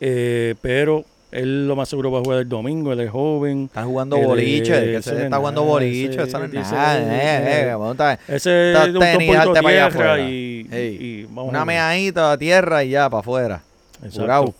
[0.00, 3.64] Eh, pero él lo más seguro va a jugar el domingo, él es joven.
[3.64, 6.98] Está jugando Él boliche, se es está jugando boliche, ese es nada.
[7.00, 12.84] Eh, eh, Ese es un poquito para y, Ey, y vamos Una meadita a tierra
[12.84, 13.62] y ya, para afuera.
[14.04, 14.54] Exacto.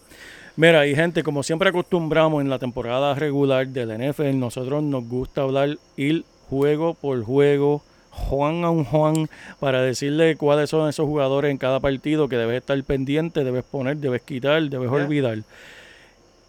[0.56, 5.42] Mira, y gente, como siempre acostumbramos en la temporada regular del NFL, nosotros nos gusta
[5.42, 9.28] hablar ir juego por juego, Juan a un Juan,
[9.60, 13.96] para decirle cuáles son esos jugadores en cada partido que debes estar pendiente, debes poner,
[13.98, 15.38] debes quitar, debes olvidar.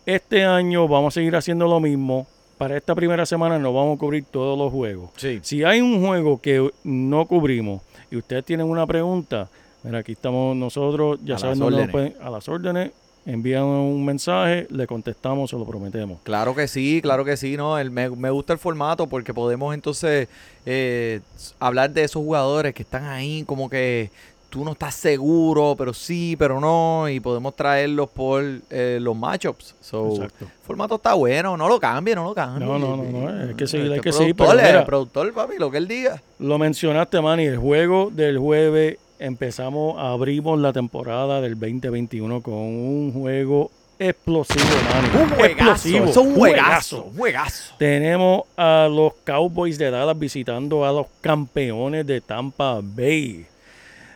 [0.06, 2.28] Este año vamos a seguir haciendo lo mismo.
[2.58, 5.10] Para esta primera semana no vamos a cubrir todos los juegos.
[5.18, 5.39] Sí.
[5.42, 9.50] Si hay un juego que no cubrimos y ustedes tienen una pregunta,
[9.84, 12.92] mira, aquí estamos nosotros, ya A saben las nos pueden- a las órdenes,
[13.26, 16.20] envían un mensaje, le contestamos, se lo prometemos.
[16.24, 19.74] Claro que sí, claro que sí, no, el, me, me gusta el formato porque podemos
[19.74, 20.28] entonces
[20.66, 21.22] eh,
[21.60, 24.10] hablar de esos jugadores que están ahí como que
[24.54, 29.74] tú no estás seguro, pero sí, pero no, y podemos traerlos por eh, los matchups.
[29.82, 30.46] So, Exacto.
[30.46, 32.63] el formato está bueno, no lo cambie, no lo cambie.
[32.63, 35.56] No, no, no, no, hay que seguir, hay Este que seguir, pero el productor, papi,
[35.58, 36.22] lo que él diga.
[36.38, 43.12] Lo mencionaste, Manny, el juego del jueves empezamos, abrimos la temporada del 2021 con un
[43.12, 45.08] juego explosivo, Manny.
[45.24, 47.74] Un juegazo, Explosivo, es un juegazo, un juegazo.
[47.80, 53.48] Tenemos a los Cowboys de Dallas visitando a los campeones de Tampa Bay.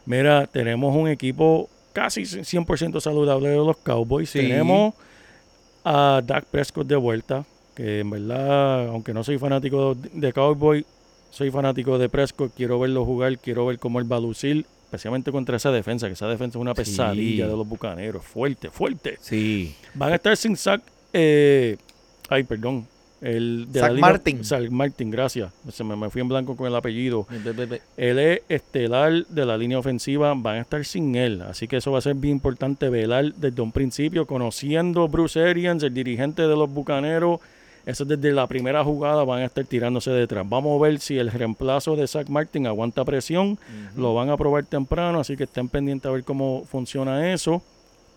[0.08, 4.30] Mira, tenemos un equipo casi 100% saludable de los Cowboys.
[4.30, 4.40] Sí.
[4.40, 4.94] Tenemos
[5.84, 10.86] a Dak Prescott de vuelta, que en verdad, aunque no soy fanático de Cowboy,
[11.30, 12.54] soy fanático de Prescott.
[12.56, 16.14] Quiero verlo jugar, quiero ver cómo él va a lucir, especialmente contra esa defensa, que
[16.14, 16.78] esa defensa es una Sí.
[16.78, 18.24] pesadilla de los bucaneros.
[18.26, 19.18] Fuerte, fuerte.
[19.22, 19.76] Sí.
[19.94, 20.82] Van a estar sin Zach.
[21.14, 21.78] eh,
[22.30, 22.88] ay, perdón.
[23.20, 24.44] El de Zach línea- Martin.
[24.46, 25.52] Zach Martin, gracias.
[25.72, 27.26] Se me, me fui en blanco con el apellido.
[27.98, 30.34] Él es estelar de la línea ofensiva.
[30.36, 31.42] Van a estar sin él.
[31.42, 34.28] Así que eso va a ser bien importante velar desde un principio.
[34.28, 37.40] Conociendo Bruce Arians, el dirigente de los bucaneros.
[37.88, 40.46] Eso desde la primera jugada van a estar tirándose detrás.
[40.48, 43.58] Vamos a ver si el reemplazo de Zach Martin aguanta presión.
[43.96, 45.22] Lo van a probar temprano.
[45.22, 47.64] Así que estén pendientes a ver cómo funciona eso.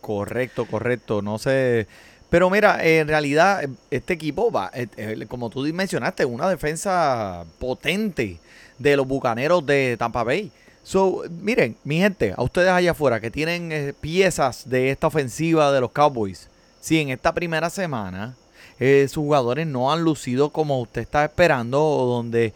[0.01, 1.23] Correcto, correcto.
[1.23, 1.87] No sé.
[2.31, 7.45] Pero mira, en realidad, eh, este equipo va, eh, eh, como tú mencionaste, una defensa
[7.59, 8.39] potente
[8.79, 10.51] de los bucaneros de Tampa Bay.
[10.83, 15.71] So, miren, mi gente, a ustedes allá afuera que tienen eh, piezas de esta ofensiva
[15.73, 16.49] de los Cowboys,
[16.81, 18.35] si en esta primera semana
[18.79, 22.55] eh, sus jugadores no han lucido como usted está esperando o donde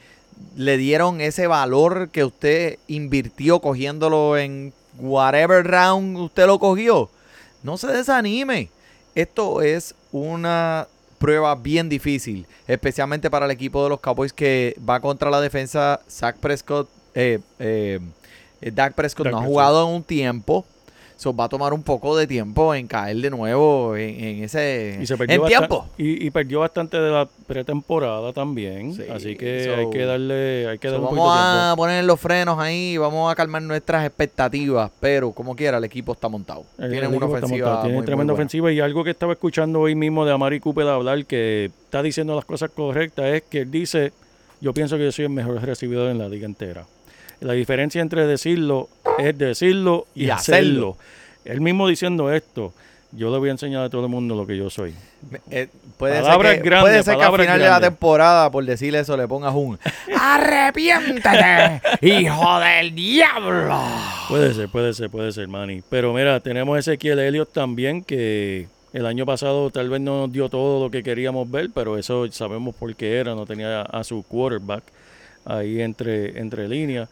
[0.56, 7.10] le dieron ese valor que usted invirtió cogiéndolo en whatever round usted lo cogió,
[7.62, 8.70] no se desanime.
[9.14, 15.00] Esto es una prueba bien difícil, especialmente para el equipo de los Cowboys que va
[15.00, 16.00] contra la defensa.
[16.10, 18.00] Zach Prescott, eh, eh,
[18.60, 20.64] Dak Prescott Dak no ha jugado en un tiempo.
[21.16, 24.98] So va a tomar un poco de tiempo en caer de nuevo en, en ese
[25.00, 25.86] Y se perdió en tiempo.
[25.96, 28.94] Y, y perdió bastante de la pretemporada también.
[28.94, 31.74] Sí, así que so- hay que darle, hay que So, darle un vamos poquito a
[31.76, 36.28] poner los frenos ahí, vamos a calmar nuestras expectativas, pero como quiera el equipo está
[36.28, 36.64] montado.
[36.78, 39.80] El- Tienen el una ofensiva montado, Tiene muy, tremenda ofensiva y algo que estaba escuchando
[39.80, 43.70] hoy mismo de Amari Cooper hablar que está diciendo las cosas correctas es que él
[43.70, 44.12] dice,
[44.60, 46.84] yo pienso que yo soy el mejor recibidor en la liga entera.
[47.40, 50.96] La diferencia entre decirlo es decirlo y, Y hacerlo.
[51.44, 52.72] Él mismo diciendo esto,
[53.12, 54.94] yo le voy a enseñar a todo el mundo lo que yo soy.
[55.50, 55.68] Eh,
[55.98, 59.00] puede Palabras ser que, grandes, puede ser que al final de la temporada, por decirle
[59.00, 59.78] eso, le pongas un
[60.18, 63.78] ¡Arrepiéntete, hijo del diablo!
[64.28, 65.82] Puede ser, puede ser, puede ser, Manny.
[65.88, 70.32] Pero mira, tenemos a Ezequiel Elliott también, que el año pasado tal vez no nos
[70.32, 74.02] dio todo lo que queríamos ver, pero eso sabemos por qué era, no tenía a
[74.02, 74.82] su quarterback
[75.44, 77.08] ahí entre, entre líneas.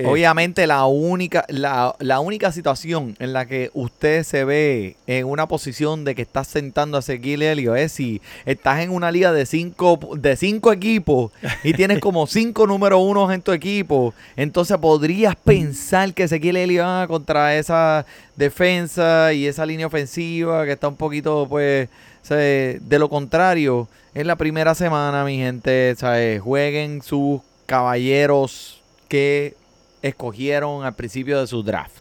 [0.00, 5.26] Eh, Obviamente la única, la, la única situación en la que usted se ve en
[5.26, 9.32] una posición de que estás sentando a Ezequiel Elliott es si estás en una liga
[9.32, 11.32] de cinco, de cinco equipos
[11.64, 16.86] y tienes como cinco número unos en tu equipo, entonces podrías pensar que Ezequiel Elliott
[16.86, 18.06] va contra esa
[18.36, 21.88] defensa y esa línea ofensiva que está un poquito pues
[22.22, 26.40] se- de lo contrario, en la primera semana, mi gente, ¿sabes?
[26.40, 29.54] jueguen sus caballeros que
[30.02, 31.96] escogieron al principio de su draft.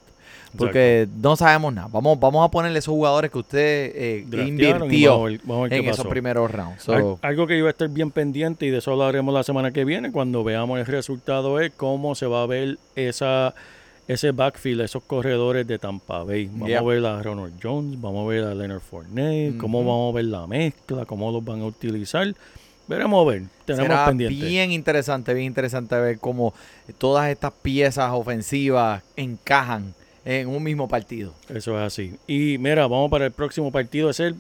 [0.58, 1.90] Porque no sabemos nada.
[1.92, 5.62] Vamos, vamos a ponerle esos jugadores que usted eh, invirtió vamos a ver- vamos a
[5.64, 6.84] ver qué en esos primeros rounds.
[6.84, 9.72] So, Al- algo que iba a estar bien pendiente y de eso hablaremos la semana
[9.72, 13.54] que viene cuando veamos el resultado es cómo se va a ver esa
[14.08, 16.46] ese backfield, esos corredores de Tampa Bay.
[16.46, 16.80] Vamos Yeah.
[16.80, 20.26] a ver a Ronald Jones, vamos a ver a Leonard Fournette, cómo vamos a ver
[20.26, 22.34] la mezcla, cómo los van a utilizar.
[22.88, 24.46] Veremos a ver, tenemos será pendiente.
[24.46, 26.54] bien interesante, bien interesante ver cómo
[26.98, 31.34] todas estas piezas ofensivas encajan en un mismo partido.
[31.50, 32.16] Eso es así.
[32.28, 34.10] Y mira, vamos para el próximo partido.
[34.10, 34.36] Es el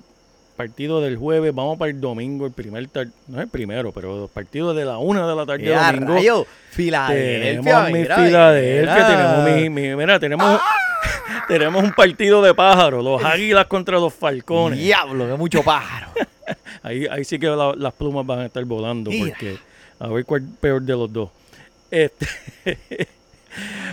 [0.55, 1.53] partido del jueves.
[1.53, 2.89] Vamos para el domingo, el primer
[3.27, 6.13] no es el primero, pero el partido de la una de la tarde ¡Ya, domingo.
[6.13, 6.45] rayo!
[6.71, 10.59] Filadelfia, Tenemos mi Filadelfia, tenemos mi, mi- mira, tenemos
[11.47, 14.79] Tenemos un partido de pájaros, los águilas contra los falcones.
[14.79, 16.07] Diablo, que mucho pájaro.
[16.83, 19.27] Ahí, ahí sí que la- las plumas van a estar volando Mira.
[19.29, 19.57] porque
[19.99, 21.29] a ver cuál peor de los dos.
[21.91, 22.27] Este,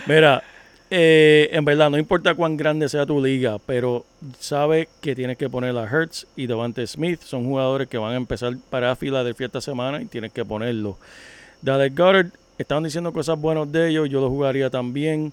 [0.06, 0.42] mira,
[0.90, 4.04] eh, en verdad no importa cuán grande sea tu liga, pero
[4.38, 7.20] sabe que tienes que poner a Hertz y Devante Smith.
[7.22, 10.98] Son jugadores que van a empezar para Filadelfia esta semana y tienes que ponerlo.
[11.62, 12.26] Dallas Goddard,
[12.58, 15.32] estaban diciendo cosas buenas de ellos, yo lo jugaría también.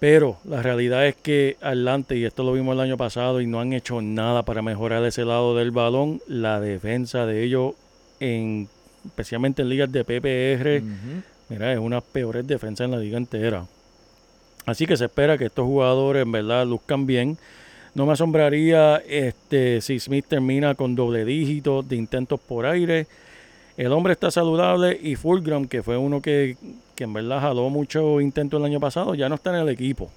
[0.00, 3.60] Pero la realidad es que Atlante, y esto lo vimos el año pasado, y no
[3.60, 6.20] han hecho nada para mejorar ese lado del balón.
[6.26, 7.74] La defensa de ellos,
[8.20, 8.68] en,
[9.06, 11.22] especialmente en ligas de PPR, Ujú.
[11.48, 13.66] mira, es una peores defensas en la liga entera.
[14.66, 17.38] Así que se espera que estos jugadores en verdad luzcan bien.
[17.94, 23.06] No me asombraría este, si Smith termina con doble dígito de intentos por aire.
[23.76, 26.56] El hombre está saludable y Fulgram, que fue uno que,
[26.94, 30.10] que en verdad jaló mucho intento el año pasado, ya no está en el equipo.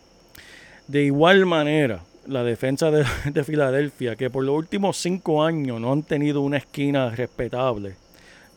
[0.88, 5.92] De igual manera, la defensa de, de Filadelfia, que por los últimos cinco años no
[5.92, 7.96] han tenido una esquina respetable,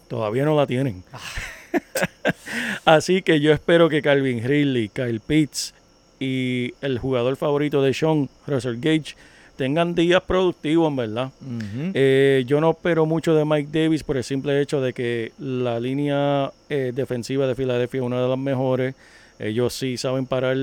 [0.09, 1.05] todavía no la tienen.
[2.85, 5.75] Así que yo espero que Calvin Ridley, Kyle Pitts
[6.19, 9.17] y el jugador favorito de Sean, Russell Gage,
[9.61, 11.31] tengan días productivos, en verdad.
[11.93, 15.79] Eh, yo no espero mucho de Mike Davis por el simple hecho de que la
[15.79, 18.95] línea eh, defensiva de Filadelfia es una de las mejores.
[19.39, 20.57] Ellos sí saben parar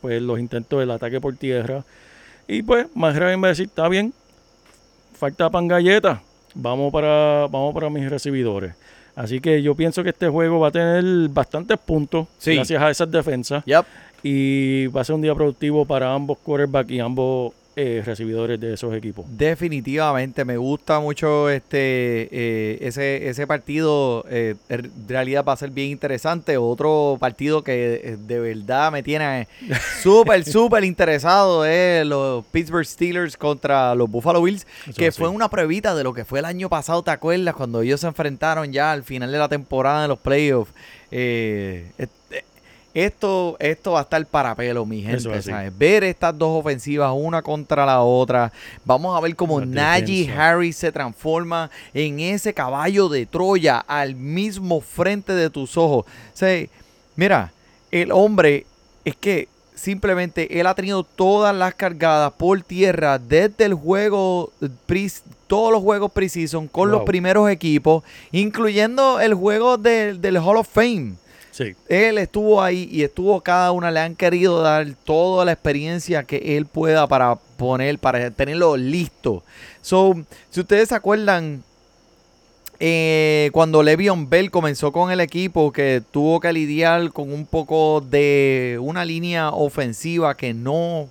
[0.00, 1.84] pues, los intentos del ataque por tierra.
[2.48, 4.12] Y pues, más grave va a decir, está bien,
[5.14, 6.20] falta pan galleta.
[6.52, 8.74] Vamos para, vamos para mis recibidores.
[9.14, 12.56] Así que yo pienso que este juego va a tener bastantes puntos Sí.
[12.56, 13.64] gracias a esas defensas.
[13.64, 13.84] Yep.
[14.24, 18.74] Y va a ser un día productivo para ambos quarterbacks y ambos eh, recibidores de
[18.74, 19.24] esos equipos.
[19.28, 25.70] Definitivamente me gusta mucho este eh, ese ese partido eh, en realidad va a ser
[25.70, 26.56] bien interesante.
[26.56, 29.46] Otro partido que eh, de verdad me tiene
[30.02, 35.48] súper súper interesado es los Pittsburgh Steelers contra los Buffalo Bills Eso que fue una
[35.48, 38.90] pruebita de lo que fue el año pasado te acuerdas cuando ellos se enfrentaron ya
[38.90, 40.72] al final de la temporada en los playoffs.
[41.12, 42.44] Este,
[42.92, 45.28] esto, esto va a estar para pelo, mi gente.
[45.78, 48.52] Ver estas dos ofensivas una contra la otra.
[48.84, 50.30] Vamos a ver cómo Najee.
[50.30, 56.04] Harris se transforma en ese caballo de Troya al mismo frente de tus ojos.
[56.06, 56.66] O sea,
[57.16, 57.52] mira,
[57.90, 58.66] el hombre
[59.04, 64.52] es que simplemente él ha tenido todas las cargadas por tierra desde el juego,
[65.46, 71.14] todos los juegos preseason con los primeros equipos, incluyendo el juego del Hall of Fame.
[71.50, 71.74] Sí.
[71.88, 76.56] Él estuvo ahí y estuvo cada una, le han querido dar toda la experiencia que
[76.56, 79.42] él pueda para poner, para tenerlo listo.
[79.82, 80.14] So,
[80.50, 81.62] si ustedes se acuerdan,
[82.82, 88.00] eh, cuando Le'Veon Bell comenzó con el equipo, que tuvo que lidiar con un poco
[88.00, 91.08] de una línea ofensiva que no,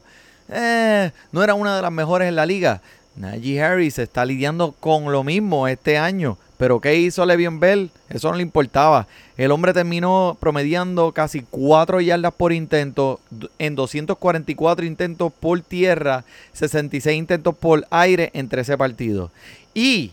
[0.49, 2.81] eh, no era una de las mejores en la liga.
[3.15, 6.37] Najee Harris está lidiando con lo mismo este año.
[6.59, 7.89] Pero ¿qué hizo Le'Veon Bell?
[8.09, 9.07] Eso no le importaba.
[9.37, 13.21] El hombre terminó promediando casi 4 yardas por intento
[13.59, 19.31] en 244 intentos por tierra, 66 intentos por aire en 13 partidos.
[19.73, 20.11] Y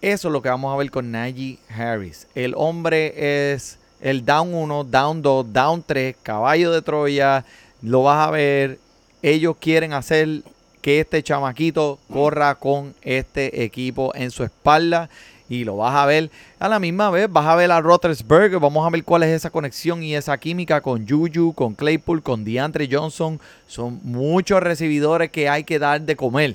[0.00, 2.28] eso es lo que vamos a ver con Najee Harris.
[2.34, 7.44] El hombre es el down 1, down 2, down 3, caballo de Troya.
[7.82, 8.78] Lo vas a ver.
[9.20, 10.44] Ellos quieren hacer
[10.80, 15.10] que este chamaquito corra con este equipo en su espalda.
[15.48, 17.30] Y lo vas a ver a la misma vez.
[17.30, 18.58] Vas a ver a Rothersberg.
[18.60, 22.44] Vamos a ver cuál es esa conexión y esa química con Juju, con Claypool, con
[22.44, 23.40] DeAndre Johnson.
[23.66, 26.54] Son muchos recibidores que hay que dar de comer.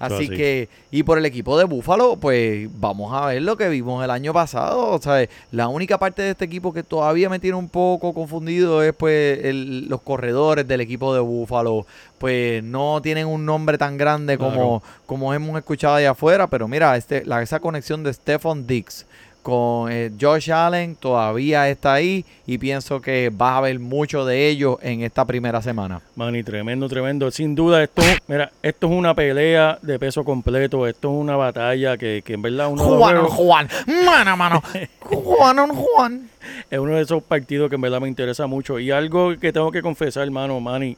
[0.00, 4.02] Así que, y por el equipo de Búfalo, pues vamos a ver lo que vimos
[4.02, 4.88] el año pasado.
[4.92, 8.82] O sea, la única parte de este equipo que todavía me tiene un poco confundido
[8.82, 11.86] es pues el- los corredores del equipo de Búfalo.
[12.18, 16.46] Pues no tienen un nombre tan grande como, como hemos escuchado allá afuera.
[16.48, 19.06] Pero mira, este, la, esa conexión de Stephon Dix
[19.42, 22.24] con eh, Josh Allen todavía está ahí.
[22.46, 26.00] Y pienso que vas a ver mucho de ellos en esta primera semana.
[26.16, 27.30] Manny, tremendo, tremendo.
[27.30, 30.86] Sin duda, esto, mira, esto es una pelea de peso completo.
[30.86, 33.68] Esto es una batalla que, que en verdad uno Juan, Juan,
[34.04, 34.62] mano mano.
[35.00, 36.30] Juan, Juan.
[36.70, 38.78] es uno de esos partidos que en verdad me interesa mucho.
[38.78, 40.96] Y algo que tengo que confesar, hermano, Manny,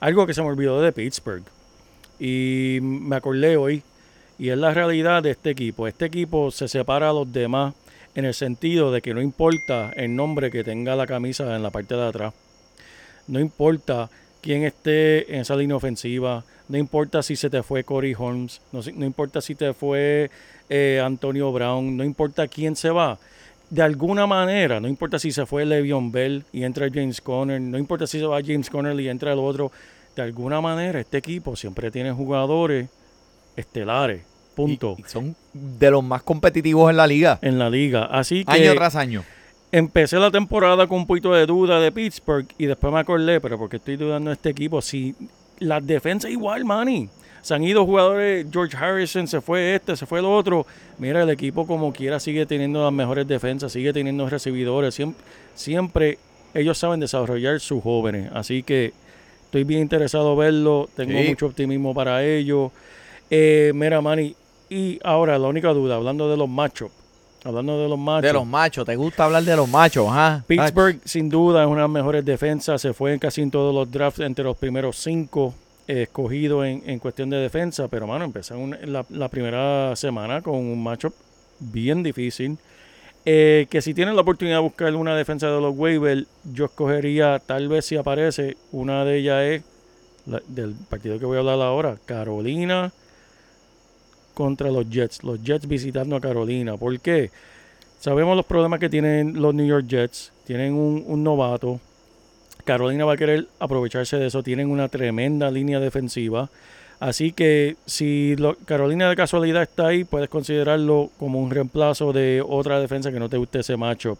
[0.00, 1.44] algo que se me olvidó de Pittsburgh.
[2.18, 3.82] Y me acordé hoy.
[4.38, 5.86] Y es la realidad de este equipo.
[5.86, 7.74] Este equipo se separa a los demás
[8.14, 11.70] en el sentido de que no importa el nombre que tenga la camisa en la
[11.70, 12.34] parte de atrás.
[13.26, 16.44] No importa quién esté en esa línea ofensiva.
[16.68, 18.60] No importa si se te fue Corey Holmes.
[18.72, 20.30] No, no importa si te fue
[20.68, 21.96] eh, Antonio Brown.
[21.96, 23.18] No importa quién se va.
[23.70, 27.60] De alguna manera, no importa si se fue Le'Veon Bell y entra James Conner.
[27.60, 29.72] No importa si se va James Conner y entra el otro.
[30.14, 32.88] de alguna manera este equipo siempre tiene jugadores
[33.56, 34.22] estelares,
[34.54, 37.38] punto, Y- y son de los más competitivos en la liga.
[37.42, 38.04] en la liga.
[38.04, 39.24] Así que Año tras año.
[39.72, 43.58] empecé la temporada con un poquito de duda de Pittsburgh y después me acordé, pero
[43.58, 45.14] porque estoy dudando de este equipo, si
[45.58, 47.08] las defensas igual, Manny.
[47.42, 50.66] Se han ido jugadores, George Harrison, se fue este, se fue el otro.
[50.96, 54.94] Mira, el equipo como quiera sigue teniendo las mejores defensas, sigue teniendo recibidores.
[54.94, 55.22] Siempre,
[55.54, 56.18] siempre
[56.54, 58.30] ellos saben desarrollar sus jóvenes.
[58.32, 58.94] Así que
[59.44, 60.88] estoy bien interesado en verlo.
[60.96, 61.28] Tengo Sí.
[61.28, 62.70] mucho optimismo para ellos.
[63.36, 64.34] Eh, mira, Manny,
[64.70, 66.90] y ahora la única duda, hablando de los machos.
[67.42, 68.22] Hablando de los machos.
[68.22, 68.86] De los machos.
[68.86, 70.06] ¿Te gusta hablar de los machos?
[70.08, 70.42] ah?
[70.46, 72.80] Pittsburgh, sin duda, es una de las mejores defensas.
[72.80, 75.52] Se fue en casi en todos los drafts entre los primeros cinco
[75.88, 77.88] eh, escogidos en, en cuestión de defensa.
[77.88, 81.12] Pero, mano, empezaron la, la primera semana con un matchup
[81.58, 82.56] bien difícil.
[83.26, 87.42] Eh, que si tienen la oportunidad de buscar una defensa de los waivers, yo escogería,
[87.44, 89.62] tal vez si aparece, una de ellas es
[90.26, 92.92] la- del partido que voy a hablar ahora, Carolina
[94.34, 95.22] contra los Jets.
[95.22, 96.76] Los Jets visitando a Carolina.
[96.76, 97.30] ¿Por qué?
[98.00, 100.32] Sabemos los problemas que tienen los New York Jets.
[100.44, 101.80] Tienen un, novato.
[102.64, 104.42] Carolina va a querer aprovecharse de eso.
[104.42, 106.50] Tienen una tremenda línea defensiva.
[107.00, 112.80] Así que si Carolina de casualidad está ahí, puedes considerarlo como un reemplazo de otra
[112.80, 114.18] defensa que no te guste ese matchup.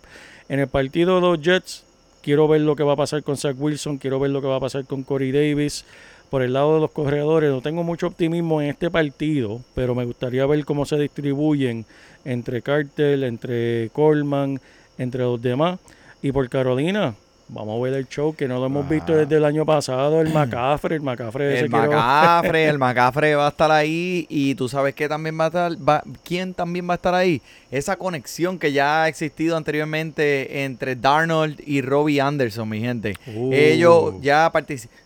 [0.48, 1.84] En el partido de los Jets,
[2.22, 4.56] quiero ver lo que va a pasar con Zach Wilson, quiero ver lo que va
[4.56, 5.84] a pasar con Corey Davis.
[6.30, 10.04] Por el lado de los corredores, no tengo mucho optimismo en este partido, pero me
[10.04, 11.84] gustaría ver cómo se distribuyen
[12.24, 14.60] entre Cartel, entre Coleman,
[14.98, 15.78] entre los demás.
[16.22, 17.14] Y por Carolina,
[17.48, 19.16] vamos a ver el show que no lo hemos visto Ah.
[19.18, 23.50] desde el año pasado, el McCaffrey, el McCaffrey ese El Macafre, el Macafre va a
[23.50, 26.96] estar ahí y tú sabes que también va a estar, va- ¿quién también va a
[26.96, 27.42] estar ahí?
[27.70, 33.14] Esa conexión que ya ha existido anteriormente entre Darnold y Robbie Anderson, mi gente.
[33.36, 33.52] Uh.
[33.52, 35.03] Ellos ya participan.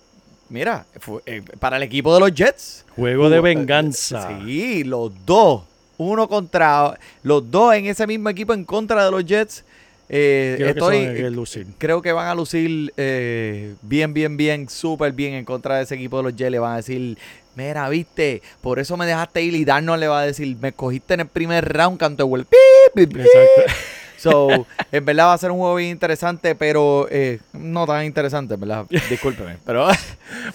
[0.51, 2.85] Mira, fue, eh, para el equipo de los Jets.
[2.97, 4.41] Juego de Hubo- eh, venganza.
[4.45, 5.63] Sí, los dos.
[5.99, 6.99] Uno contra.
[7.23, 9.65] Los dos en ese mismo equipo en contra de los Jets.
[10.09, 11.67] Eh, Creo que estoy, que lucir.
[11.77, 15.97] creo que van a lucir eh, bien, bien, bien, súper bien en contra de ese
[15.97, 16.51] equipo de los Jets.
[16.51, 17.19] Le van a decir,
[17.57, 19.55] mira, viste, por eso me dejaste ir.
[19.55, 22.49] Y Darnold le va a decir, me cogiste en el primer round, canto de pip,
[22.95, 23.19] pip, pip".
[23.27, 23.75] Exacto.
[24.19, 28.55] So, en verdad va a ser un juego bien interesante, pero eh, no tan interesante,
[28.55, 28.85] en ¿verdad?
[29.09, 29.57] Discúlpeme.
[29.65, 29.87] Pero,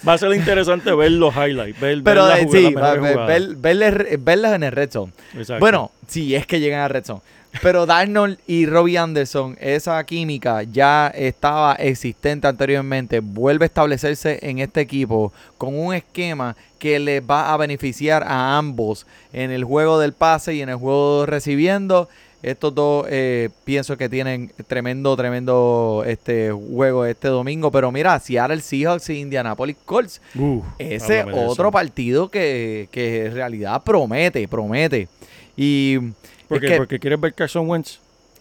[0.06, 3.26] Va a ser interesante ver los highlights, ver, pero ver, eh, sí, ver- jugadas.
[3.26, 5.12] ver- verles, verlas en el Red Zone.
[5.36, 5.60] Exacto.
[5.60, 7.20] Bueno, si es que llegan a Red Zone.
[7.62, 14.58] Pero Darnold y Robbie Anderson, esa química ya estaba existente anteriormente, vuelve a establecerse en
[14.58, 19.98] este equipo con un esquema que les va a beneficiar a ambos en el juego
[19.98, 22.08] del pase y en el juego recibiendo.
[22.44, 27.70] Estos dos eh, pienso que tienen tremendo, tremendo este juego este domingo.
[27.70, 30.20] Pero mira, Seattle Seahawks y Indianapolis Colts.
[30.34, 35.08] Uf, Ese otro partido que, que en realidad promete, promete.
[35.56, 35.98] Y
[36.46, 36.66] ¿Por es qué?
[36.68, 37.98] que Porque quieres ver Carson Wentz.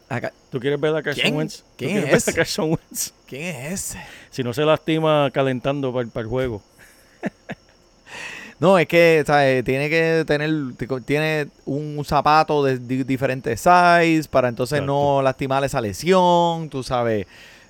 [0.10, 1.36] acá- ¿Tú quieres ver a Carson ¿Quién?
[1.38, 1.58] Wentz?
[1.60, 2.32] ¿Tú ¿Quién es ver ese?
[2.32, 3.14] a Carson Wentz?
[3.26, 4.00] ¿quién es ese?
[4.32, 6.62] Si no se lastima calentando para, el juego.
[8.60, 9.64] No, es que ¿sabes?
[9.64, 10.50] tiene que tener
[11.06, 17.26] tiene un zapato de di- diferentes size para entonces no lastimar esa lesión, tú sabes.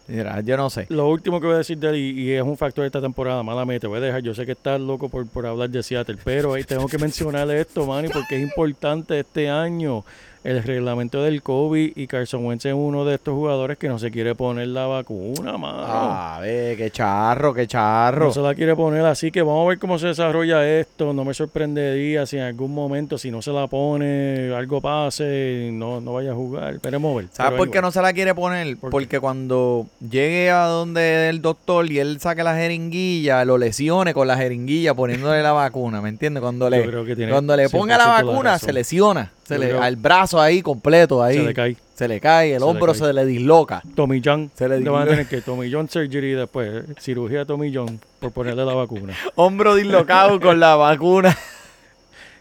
[0.06, 0.86] Mira, yo no sé.
[0.90, 3.00] Lo último que voy a decir de él, y, y es un factor de esta
[3.02, 5.82] temporada, malamente, te voy a dejar, yo sé que estás loco por, por hablar de
[5.82, 10.04] Seattle, pero tengo que mencionarle esto, Manny, porque es importante este año
[10.44, 14.12] el reglamento del COVID y Carson Wentz es uno de estos jugadores que no se
[14.12, 15.86] quiere poner la vacuna, mano.
[15.88, 18.26] A ver, qué charro, qué charro.
[18.26, 21.14] No se la quiere poner, así que vamos a ver cómo se desarrolla esto.
[21.14, 26.02] No me sorprendería si en algún momento, si no se la pone, algo pase, no,
[26.02, 26.74] no vaya a jugar.
[26.74, 27.28] Esperemos ver.
[27.32, 28.76] ¿Sabes Pero por qué no se la quiere poner?
[28.78, 34.28] Porque cuando llegue a donde el doctor y él saque la jeringuilla, lo lesione con
[34.28, 36.42] la jeringuilla poniéndole la vacuna, ¿me entiendes?
[36.42, 36.86] Cuando le,
[37.30, 39.32] cuando le ponga la 100% de vacuna, se lesiona.
[39.44, 41.38] Se le, al brazo ahí completo, ahí.
[41.38, 41.78] Se le cae.
[41.96, 43.02] Se le cae, el Se le hombro cae.
[43.02, 43.82] se le disloca.
[43.96, 44.50] Tommy John.
[44.56, 46.86] Se le le van a tener que Tommy John surgery después.
[46.90, 49.14] eh, Cirugía de Tommy John por ponerle la vacuna.
[49.36, 51.38] Hombro dislocado con la vacuna.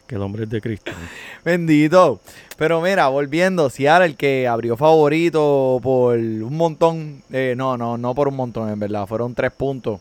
[0.07, 0.93] Que el hombre es de Cristo.
[1.45, 2.21] Bendito.
[2.59, 7.23] Pero mira, volviendo, Seattle, el que abrió favorito por un montón.
[7.33, 9.07] eh, no, no, no por un montón, en verdad.
[9.07, 10.00] Fueron tres puntos.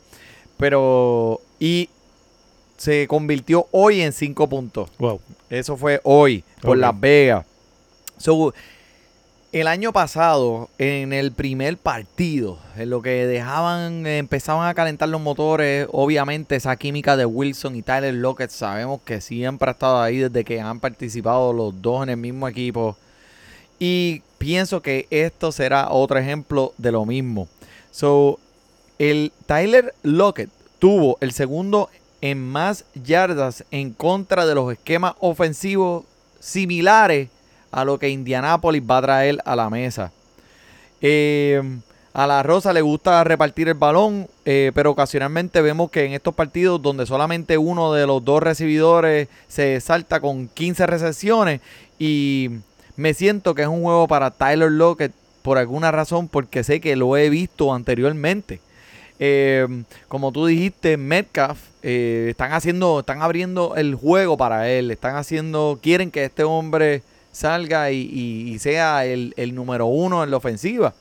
[0.58, 1.40] Pero.
[1.60, 1.88] Y
[2.82, 4.90] se convirtió hoy en cinco puntos.
[4.98, 5.22] Wow.
[5.52, 6.80] Eso fue hoy, por.
[6.80, 7.46] Las Vegas.
[8.18, 8.56] So,
[9.52, 15.22] el año pasado, en el primer partido, en lo que dejaban, empezaban a calentar los
[15.22, 20.18] motores, obviamente esa química de Wilson y Tyler Lockett, sabemos que siempre ha estado ahí
[20.18, 22.98] desde que han participado los dos en el mismo equipo.
[23.78, 27.48] Y pienso que esto será otro ejemplo de lo mismo.
[27.92, 28.40] So,
[28.98, 36.06] el Tyler Lockett tuvo el segundo en más yardas en contra de los esquemas ofensivos
[36.40, 37.30] similares
[37.72, 40.12] a lo que Indianapolis va a traer a la mesa.
[41.02, 41.62] Eh,
[42.14, 46.36] a la Rosa le gusta repartir el balón, eh, pero ocasionalmente vemos que en estos
[46.36, 51.62] partidos donde solamente uno de los dos recibidores se salta con 15 recepciones
[51.98, 52.50] y
[52.98, 56.98] me siento que es un juego para Tyler Lockett por alguna razón porque sé que
[56.98, 58.60] lo he visto anteriormente.
[59.18, 59.66] Eh,
[60.10, 65.80] como tú dijiste, Metcalf eh, están haciendo, están abriendo el juego para él, están haciendo,
[65.82, 67.02] quieren que este hombre
[67.32, 70.94] salga y, y- y sea el, el número uno en la ofensiva.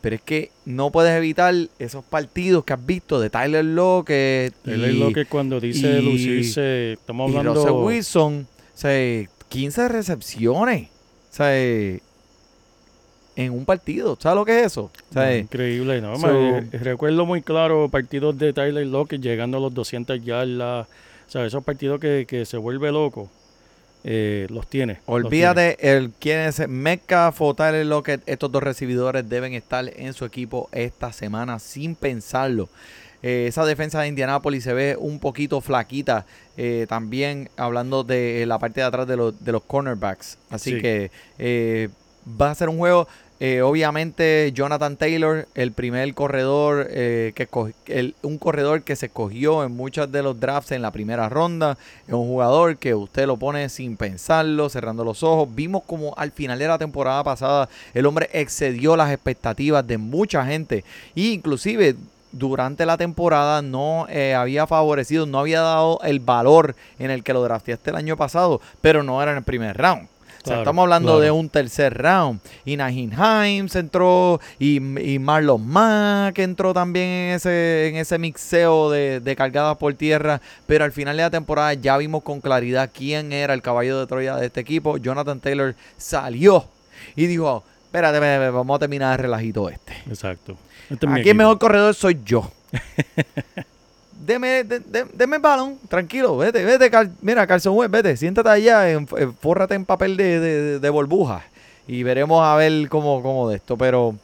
[0.00, 4.80] Pero es que no puedes evitar esos partidos que has visto de Tyler Lockett Él
[4.80, 7.60] y, es lo que cuando dice y- lucirse, estamos y hablando...
[7.64, 8.46] Russell Wilson.
[8.74, 10.88] O sea, 15 recepciones.
[11.32, 11.98] O sea,
[13.38, 14.16] en un partido.
[14.20, 14.90] ¿Sabes lo que es eso?
[15.12, 16.18] Sea, Increíble, ¿no?
[16.18, 20.86] so- recuerdo muy claro partidos de Tyler Lockett llegando a los 200 yardas.
[21.26, 23.30] O sea, esos partidos que, que se vuelve loco,
[24.04, 24.94] eh, los tiene.
[24.94, 25.26] los tiene.
[25.26, 28.22] Olvídate el quién es Metcalf o Tyler Lockett.
[28.26, 32.68] Estos dos recibidores deben estar en su equipo esta semana sin pensarlo.
[33.22, 36.24] Eh, esa defensa de Indianapolis se ve un poquito flaquita.
[36.56, 40.38] eh, también hablando de la parte de atrás de los, de los cornerbacks.
[40.50, 40.80] Así Sí.
[40.80, 41.88] que eh,
[42.40, 43.06] va a ser un juego.
[43.40, 47.48] Eh, obviamente Jonathan Taylor, el primer corredor, eh, que
[48.22, 51.78] un corredor que se escogió en muchos de los drafts en la primera ronda.
[52.08, 55.48] Es un jugador que usted lo pone sin pensarlo, cerrando los ojos.
[55.54, 60.44] Vimos como al final de la temporada pasada el hombre excedió las expectativas de mucha
[60.44, 60.84] gente.
[61.14, 61.94] E inclusive
[62.32, 67.32] durante la temporada no eh, había favorecido, no había dado el valor en el que
[67.32, 70.08] lo drafteaste el año pasado, pero no era en el primer round.
[70.38, 71.20] O sea, Claro, estamos hablando claro.
[71.20, 72.40] de un tercer round.
[72.64, 78.90] Y Najin Himes entró y, y Marlon Mack entró también en ese, en ese mixeo
[78.90, 80.40] de, de cargadas por tierra.
[80.66, 84.06] Pero al final de la temporada ya vimos con claridad quién era el caballo de
[84.06, 84.96] Troya de este equipo.
[84.96, 86.66] Jonathan Taylor salió
[87.16, 89.92] y dijo, espérate, espérate, vamos a terminar el relajito este.
[90.08, 90.56] Exacto.
[90.88, 92.50] Este es Aquí el mejor corredor soy yo.
[94.24, 96.90] deme, de- de- deme el balón, tranquilo, vete, vete,
[97.22, 101.42] mira, Carson Wentz, vete, siéntate allá, en, en- fórrate en papel de, de, de burbujas
[101.86, 104.14] y veremos a ver cómo, cómo de esto, pero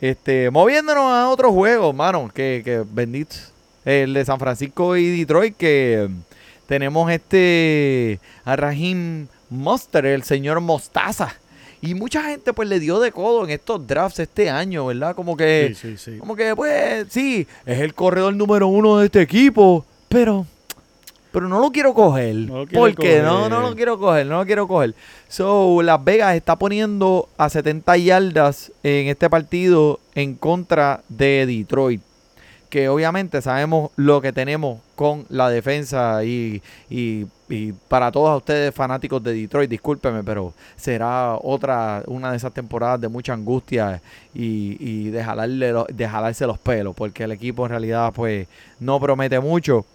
[0.00, 3.36] este, moviéndonos a otros juegos, mano, que, que bendito,
[3.84, 6.08] el de San Francisco y Detroit, que
[6.66, 11.34] tenemos este a Raheem Monster, el señor Mostaza.
[11.82, 15.14] Y mucha gente pues le dio de codo en estos drafts este año, ¿verdad?
[15.14, 16.18] Como que Sí, sí, sí.
[16.18, 20.46] como que, pues, sí, es el corredor número uno de este equipo, pero,
[21.32, 22.34] pero no lo quiero coger.
[22.34, 24.94] No lo quiere porque no, no lo quiero coger, no lo quiero coger.
[25.28, 32.00] So, Las Vegas está poniendo a 70 yardas en este partido en contra de Detroit.
[32.68, 38.74] Que obviamente sabemos lo que tenemos con la defensa y, y- y para todos ustedes
[38.74, 44.02] fanáticos de Detroit, discúlpeme, pero será otra, una de esas temporadas de mucha angustia
[44.34, 45.72] y, y de, jalarle
[46.08, 48.48] jalarse los pelos, porque el equipo en realidad pues
[48.80, 49.86] no promete mucho.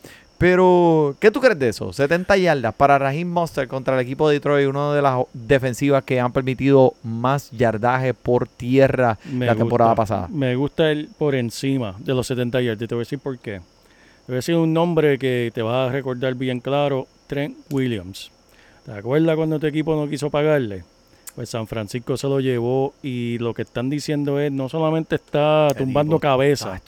[0.42, 1.94] Pero, ¿qué tú crees de eso?
[1.94, 6.20] 70 yardas para Raheem Monster contra el equipo de Detroit, una de las defensivas que
[6.20, 10.28] han permitido más yardaje por tierra Me la temporada pasada.
[10.32, 12.90] Me gusta el por encima de los 70 yardas.
[12.90, 13.60] Te voy a decir por qué.
[13.60, 17.06] Te voy a decir un nombre que te va a recordar bien claro.
[17.28, 18.32] Trent Williams.
[18.84, 20.84] ¿Te acuerdas cuando tu equipo no quiso pagarle?
[21.36, 25.68] Pues San Francisco se lo llevó y lo que están diciendo es no solamente está
[25.78, 26.82] tumbando tipo, cabeza,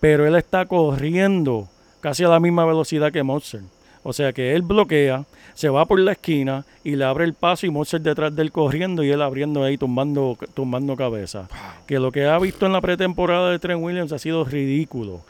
[0.00, 1.68] pero él está corriendo
[2.00, 3.64] casi a la misma velocidad que Mozart.
[4.02, 7.66] O sea que él bloquea, se va por la esquina y le abre el paso
[7.66, 11.48] y Mozart detrás de él corriendo y él abriendo ahí tumbando, tumbando cabeza.
[11.86, 15.20] Que lo que ha visto en la pretemporada de Trent Williams ha sido ridículo.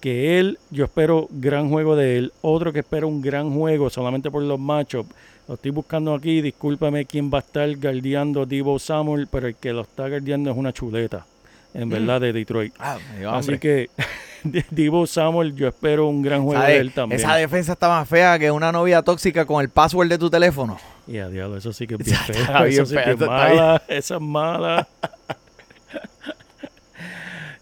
[0.00, 2.32] Que él, yo espero gran juego de él.
[2.42, 5.10] Otro que espero un gran juego solamente por los matchups.
[5.48, 9.72] Lo estoy buscando aquí, discúlpame quién va a estar guardiando Divo Samuel, pero el que
[9.72, 11.24] lo está guardiando es una chuleta,
[11.72, 12.74] en verdad, de Detroit.
[12.78, 12.98] Ah,
[13.32, 13.88] Así que
[14.70, 17.20] Divo Samuel, yo espero un gran juego de él también.
[17.20, 20.78] Esa defensa está más fea que una novia tóxica con el password de tu teléfono.
[21.06, 22.64] Y a diablo, eso sí que es bien Está feo.
[22.64, 23.82] bien Eso sí feo, que es mala.
[23.88, 24.88] Esa es mala.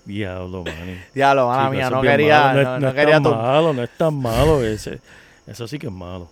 [0.05, 1.05] diablo, man.
[1.15, 3.91] Diablo, mala mía, no quería, no, es- no es quería tan tu- malo, no es
[3.97, 5.01] tan malo ese.
[5.47, 6.29] Eso sí que es malo.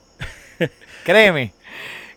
[1.04, 1.52] Créeme,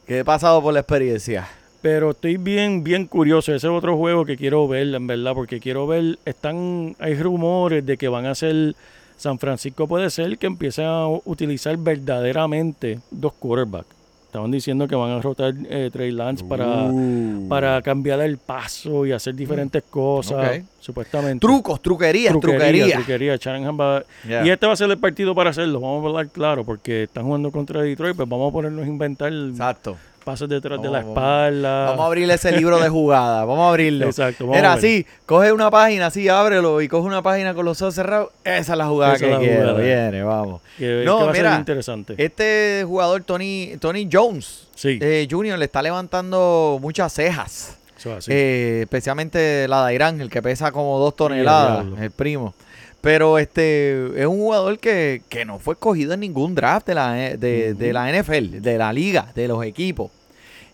[0.06, 1.48] que he pasado por la experiencia.
[1.82, 3.54] Pero estoy bien, bien curioso.
[3.54, 7.86] Ese es otro juego que quiero ver, en verdad, porque quiero ver, están, hay rumores
[7.86, 8.76] de que van a ser,
[9.16, 13.96] San Francisco puede ser que empiece a utilizar verdaderamente dos quarterbacks.
[14.28, 17.48] estaban diciendo que van a rotar eh, Trey Lance para, Uh.
[17.48, 20.64] para cambiar el paso y hacer diferentes cosas, Ok.
[20.82, 21.40] supuestamente.
[21.40, 23.38] Trucos, truquerías, truquería, truquería.
[23.38, 23.72] truquería.
[23.72, 24.46] Va- Yeah.
[24.46, 27.24] Y este va a ser el partido para hacerlo, vamos a hablar claro, porque están
[27.24, 29.96] jugando contra Detroit, pues vamos a ponernos a inventar Exacto.
[30.28, 31.86] Pasos detrás de la espalda.
[31.86, 33.46] Vamos a abrirle ese libro de jugada.
[33.46, 34.08] Vamos a abrirlo.
[34.08, 37.64] Exacto, vamos Era a así, coge una página, así, ábrelo y coge una página con
[37.64, 38.30] los ojos cerrados.
[38.44, 39.62] Esa es la jugada Esa que la quiero.
[39.72, 39.80] jugada.
[39.80, 40.62] Viene, vamos.
[40.78, 42.16] Que, No, que va a mira, ser interesante.
[42.18, 47.78] Este jugador, Tony, Tony Jones sí, eh, Junior, le está levantando muchas cejas.
[47.98, 48.32] eso es así.
[48.34, 52.54] Eh, especialmente la de Irán, el que pesa como dos toneladas, el primo.
[53.00, 57.14] Pero este es un jugador que, que no fue escogido en ningún draft de la,
[57.14, 60.12] de, de la NFL, de la liga, de los equipos.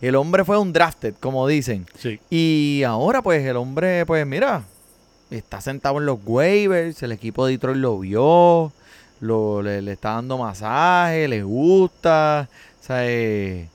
[0.03, 1.85] El hombre fue un drafted, como dicen.
[1.97, 2.19] sí.
[2.29, 4.63] Y ahora, pues, el hombre, pues, mira,
[5.31, 8.71] está sentado en los waivers, el equipo de Detroit lo vio,
[9.21, 12.49] lo, le, le está dando masaje, le gusta.
[12.81, 13.69] O sea, eh,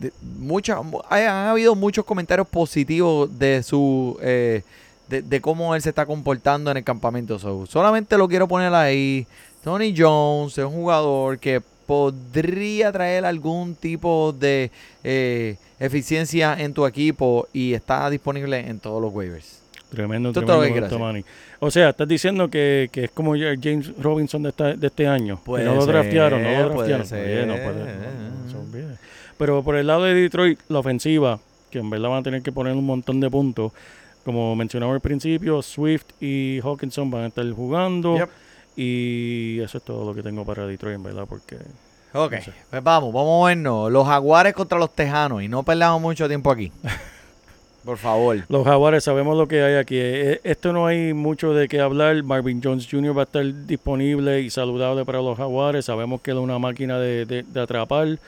[0.00, 4.62] de- mucha- mu- hay- han habido muchos comentarios positivos de su eh,
[5.08, 7.38] de, de cómo él se está comportando en el campamento.
[7.38, 9.26] So, solamente lo quiero poner ahí.
[9.62, 14.70] Tony Jones es un jugador que podría traer algún tipo de
[15.04, 19.60] eh, eficiencia en tu equipo y está disponible en todos los waivers.
[19.90, 21.22] Tremendo, tremendo Manny.
[21.60, 25.38] O sea, estás diciendo que, que es como James Robinson de, esta- de este año.
[25.44, 27.06] que no lo ser, draftearon, no lo puede draftearon.
[27.06, 27.26] ser.
[27.26, 28.96] Oye, no puede- no, no se olvide.
[29.36, 31.38] Pero por el lado de Detroit, la ofensiva,
[31.70, 33.72] que en verdad van a tener que poner un montón de puntos.
[34.24, 38.16] Como mencionaba al principio, Swift y Hawkinson van a estar jugando.
[38.18, 38.28] Yep.
[38.76, 41.56] Y eso es todo lo que tengo para Detroit, en verdad, porque
[42.14, 42.52] Ok, No sé.
[42.70, 43.90] pues vamos, vamos a vernos.
[43.92, 46.70] Los jaguares contra los tejanos y no perdamos mucho tiempo aquí.
[47.84, 48.38] Por favor.
[48.48, 49.96] Los Jaguares sabemos lo que hay aquí.
[49.98, 52.22] Eh, Esto no hay mucho de qué hablar.
[52.22, 53.16] Marvin Jones Jr.
[53.16, 55.86] va a estar disponible y saludable para los Jaguares.
[55.86, 58.20] Sabemos que él es una máquina de, de- de atrapar.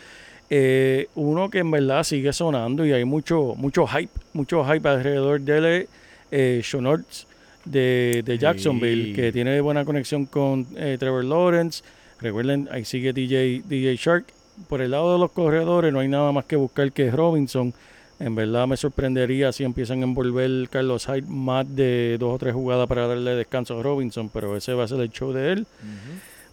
[0.51, 5.40] Eh, uno que en verdad sigue sonando y hay mucho mucho hype, mucho hype alrededor
[5.40, 5.88] de él,
[6.32, 7.26] eh, Sean Hurts
[7.65, 9.12] de, de Jacksonville, Sí.
[9.15, 11.83] que tiene buena conexión con eh, Trevor Lawrence.
[12.21, 14.25] Recuerden, ahí sigue DJ, DJ Shark.
[14.69, 17.75] Por el lado de los corredores no hay nada más que buscar que Robinson.
[18.21, 22.55] En verdad me sorprendería si empiezan a envolver Carlos Hyde más de dos o tres
[22.55, 25.67] jugadas para darle descanso a Robinson, pero ese va a ser el show de él.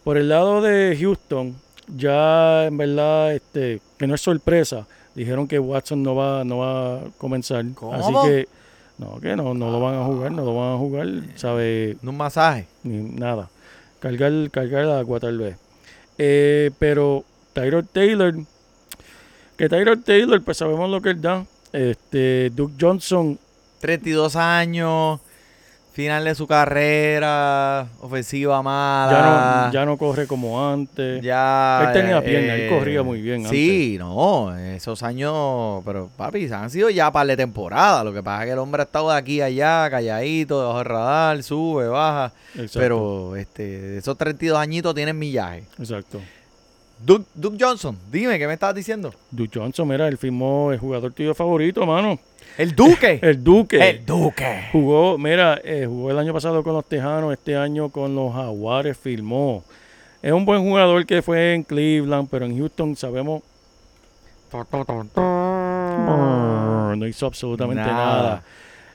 [0.04, 1.56] Por el lado de Houston,
[1.96, 6.96] ya en verdad, este, que no es sorpresa, dijeron que Watson no va, no va
[6.96, 7.64] a comenzar.
[7.76, 7.94] ¿Cómo?
[7.94, 8.48] Así que,
[9.02, 12.16] no, que no, no lo van a jugar, no lo van a jugar, sabe, Un
[12.16, 12.68] masaje.
[12.84, 13.50] ni nada.
[14.00, 15.58] Cargar, cargar la agua tal vez.
[16.20, 18.36] Eh, pero Tyrod Taylor,
[19.58, 21.46] que Tyrod Taylor, pues sabemos lo que él da.
[21.74, 23.40] Este, Duke Johnson,
[23.80, 25.20] 32 años,
[25.94, 29.12] final de su carrera, ofensiva mala.
[29.12, 31.22] ya no, ya no corre como antes.
[31.22, 36.50] Ya, Él tenía eh, pierna, él corría muy bien Sí, no, esos años, pero papi,
[36.52, 38.04] han sido ya par de temporada.
[38.04, 40.78] Lo que pasa es que el hombre ha estado de aquí a allá, calladito, debajo
[40.78, 42.32] del radar, sube, baja.
[42.56, 45.64] Exacto, Pero este, esos 32 añitos tienen millaje.
[45.78, 46.22] exacto.
[47.04, 49.12] Duke, Duke Johnson, dime, ¿qué me estabas diciendo?
[49.32, 52.20] Duke Johnson, mira, él firmó el jugador tuyo favorito, mano.
[52.58, 53.20] El Duque.
[53.24, 53.90] El Duque.
[53.90, 54.66] El Duque.
[54.72, 58.98] Jugó, mira, eh, jugó el año pasado con los Tejanos, este año con los Jaguares,
[58.98, 59.64] firmó.
[60.22, 63.42] Es un buen jugador que fue en Cleveland, pero en Houston sabemos.
[66.98, 67.94] No hizo absolutamente Nada.
[67.96, 68.44] nada.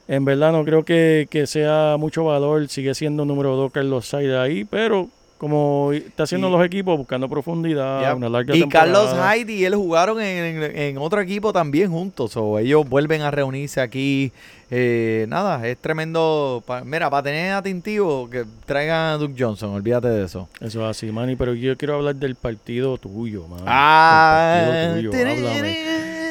[0.07, 2.69] En verdad no creo que, que sea mucho valor.
[2.69, 5.09] Sigue siendo número 2 Carlos Said ahí, pero
[5.39, 8.93] como está haciendo Y- los equipos buscando profundidad, una larga Y temporada.
[8.93, 12.37] Carlos Hyde y él jugaron en, en- en otro equipo también juntos.
[12.37, 14.33] O ellos vuelven a reunirse aquí.
[14.71, 16.63] Eh, nada, es tremendo.
[16.67, 20.49] pa- mira, para tener atintivo, que traigan a Duke Johnson, olvídate de eso.
[20.61, 23.61] Eso es así, Manny, pero yo quiero hablar del partido tuyo, man.
[23.67, 25.77] Ah, partido tuyo, háblame.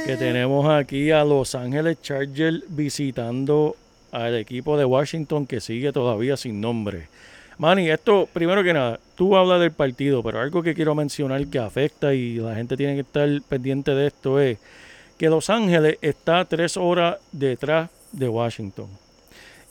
[0.05, 3.75] Que tenemos aquí a Los Ángeles Chargers visitando
[4.11, 7.07] al equipo de Washington que sigue todavía sin nombre.
[7.57, 11.59] Manny, esto, primero que nada, tú hablas del partido, pero algo que quiero mencionar que
[11.59, 14.57] afecta y la gente tiene que estar pendiente de esto es
[15.17, 18.87] que Los Ángeles está tres horas detrás de Washington.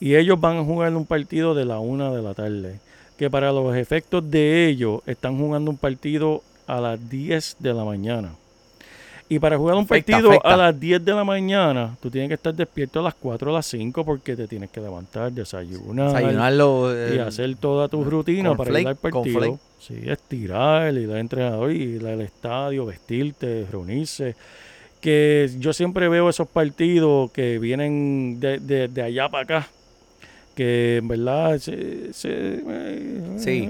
[0.00, 2.80] Y ellos van a jugar un partido de la una de la tarde.
[3.18, 7.84] Que para los efectos de ellos están jugando un partido a las 10 de la
[7.84, 8.34] mañana.
[9.28, 10.52] Y para jugar un Afecta, partido afecta.
[10.54, 13.54] a las 10 de la mañana, tú tienes que estar despierto a las 4 o
[13.54, 16.92] las 5 porque te tienes que levantar, desayunar, Desayunarlo.
[16.92, 19.22] y eh, hacer toda tu rutina para ir al partido.
[19.40, 19.60] cornflake.
[19.80, 24.34] Sí, estirar, ir al entrenador, ir al estadio, vestirte, reunirse.
[25.00, 29.68] Que yo siempre veo esos partidos que vienen de, de- de allá para acá,
[30.54, 32.10] que en verdad eh,
[33.38, 33.68] Sí.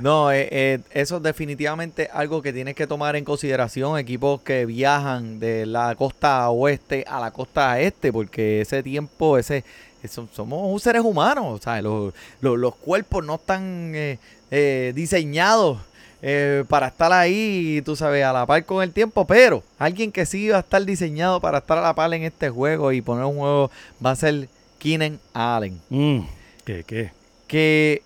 [0.00, 4.66] No, eh, eh, eso es definitivamente algo que tienes que tomar en consideración, equipos que
[4.66, 9.64] viajan de la costa oeste a la costa este, porque ese tiempo, ese,
[10.02, 15.78] eso- somos seres humanos, o sea, los, los- los cuerpos no están eh, diseñados
[16.26, 20.24] eh, para estar ahí, tú sabes, a la par con el tiempo, pero alguien que
[20.24, 23.24] sí va a estar diseñado para estar a la par en este juego y poner
[23.26, 23.70] un juego
[24.04, 24.48] va a ser
[24.84, 26.20] Keenan Allen Mm,
[26.64, 27.10] ¿Qué, qué?
[27.48, 28.02] que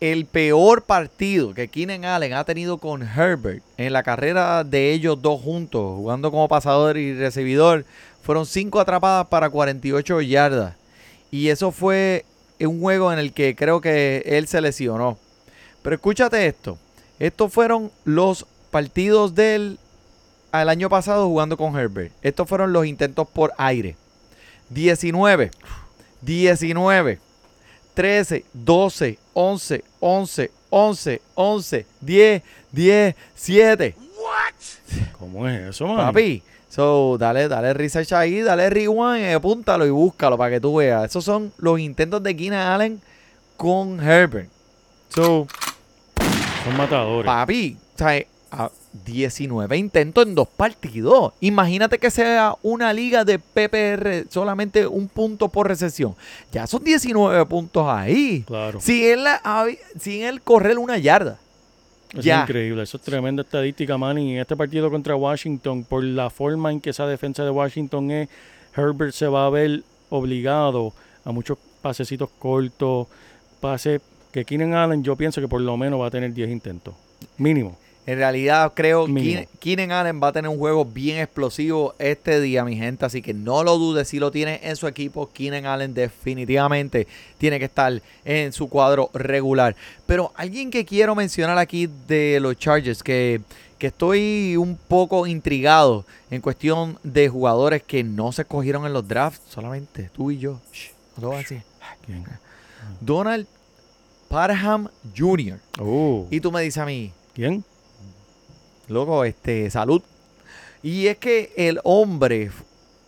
[0.00, 5.20] el peor partido que Keenan Allen ha tenido con Herbert en la carrera de ellos
[5.22, 7.84] dos juntos, jugando como pasador y recibidor,
[8.22, 10.74] fueron cinco atrapadas para 48 yardas.
[11.30, 12.24] Y eso fue
[12.60, 15.18] un juego en el que creo que él se lesionó.
[15.82, 16.78] Pero escúchate esto.
[17.18, 19.78] Estos fueron los partidos del
[20.52, 22.12] al año pasado jugando con Herbert.
[22.22, 23.96] Estos fueron los intentos por aire.
[24.70, 25.50] 19,
[26.24, 27.18] 19,
[27.94, 33.96] 13, 12, 11, 11, 11, 11, 10, 10, 7.
[35.18, 35.96] ¿Cómo es eso, man?
[36.06, 40.76] Papi, so, dale, dale research ahí, dale rewind, eh, apúntalo y búscalo para que tú
[40.76, 41.04] veas.
[41.04, 43.00] Esos son los intentos de Keenan Allen
[43.56, 44.50] con Herbert.
[45.14, 45.46] So,
[46.64, 47.26] Son matadores.
[47.26, 48.70] papi, o sea, a
[49.04, 51.32] 19 intentos en dos partidos.
[51.40, 56.14] Imagínate que sea una liga de PPR, solamente un punto por recesión.
[56.52, 58.44] Ya son 19 puntos ahí.
[58.46, 58.80] Claro.
[58.80, 59.24] Sin él,
[59.98, 61.38] sin él correr una yarda.
[62.10, 62.82] Eso es increíble.
[62.84, 64.18] Eso es tremenda estadística, man.
[64.18, 68.10] Y en este partido contra Washington, por la forma en que esa defensa de Washington
[68.12, 68.28] es,
[68.76, 70.92] Herbert se va a ver obligado
[71.24, 73.08] a muchos pasecitos cortos,
[73.60, 76.94] pases que Keenan Allen yo pienso que por lo menos va a tener 10 intentos.
[77.36, 77.76] Mínimo.
[78.06, 82.62] En realidad creo que Keenan Allen va a tener un juego bien explosivo este día,
[82.64, 83.06] mi gente.
[83.06, 85.30] Así que no lo dudes si lo tiene en su equipo.
[85.32, 87.06] Keenan Allen definitivamente
[87.38, 89.74] tiene que estar en su cuadro regular.
[90.06, 93.40] Pero alguien que quiero mencionar aquí de los Chargers, que,
[93.78, 99.08] que estoy un poco intrigado en cuestión de jugadores que no se cogieron en los
[99.08, 100.60] drafts, solamente tú y yo.
[100.74, 101.62] Shh, no lo voy a decir.
[102.04, 102.24] ¿Quién?
[103.00, 103.46] Donald
[104.28, 105.58] Parham Jr.
[105.80, 107.64] Oh, Y tú me dices a mí, ¿Quién?
[108.88, 110.02] Loco, este, salud.
[110.82, 112.50] Y es que el hombre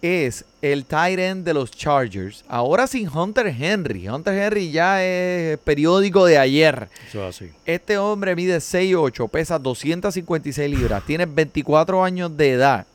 [0.03, 2.45] es el tight end de los Chargers.
[2.49, 4.09] Ahora sin Hunter Henry.
[4.09, 6.89] Hunter Henry ya es periódico de ayer.
[7.09, 7.51] Eso es así.
[7.65, 12.87] Este hombre mide 6'8, pesa 256 libras, tiene 24 años de edad.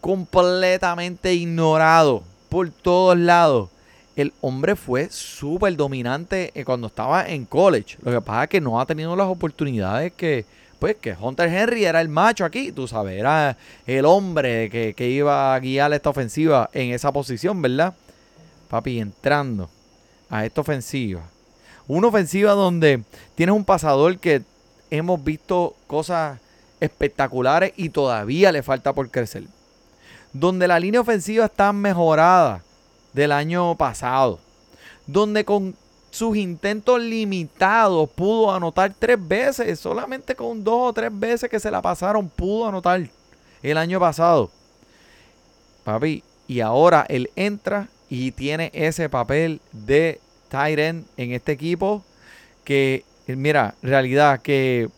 [0.00, 3.70] Completamente ignorado por todos lados.
[4.14, 7.98] El hombre fue súper dominante eh, cuando estaba en college.
[8.02, 10.46] Lo que pasa es que no ha tenido las oportunidades que,
[10.78, 13.56] pues, que Hunter Henry era el macho aquí, tú sabes, era
[13.86, 17.94] el hombre que, que iba a guiar esta ofensiva en esa posición, ¿verdad?
[18.68, 19.70] Papi, entrando
[20.28, 21.22] a esta ofensiva.
[21.88, 23.02] Una ofensiva donde
[23.34, 24.42] tienes un pasador que
[24.90, 26.40] hemos visto cosas
[26.80, 29.44] espectaculares y todavía le falta por crecer.
[30.32, 32.62] Donde la línea ofensiva está mejorada
[33.12, 34.40] del año pasado.
[35.06, 35.76] Donde con
[36.16, 39.78] sus intentos limitados pudo anotar tres veces.
[39.78, 43.06] Solamente con dos o tres veces que se la pasaron pudo anotar
[43.62, 44.50] el año pasado.
[45.84, 50.18] Papi, y ahora él entra y tiene ese papel de
[50.50, 52.02] end en este equipo
[52.64, 54.88] que, mira, realidad que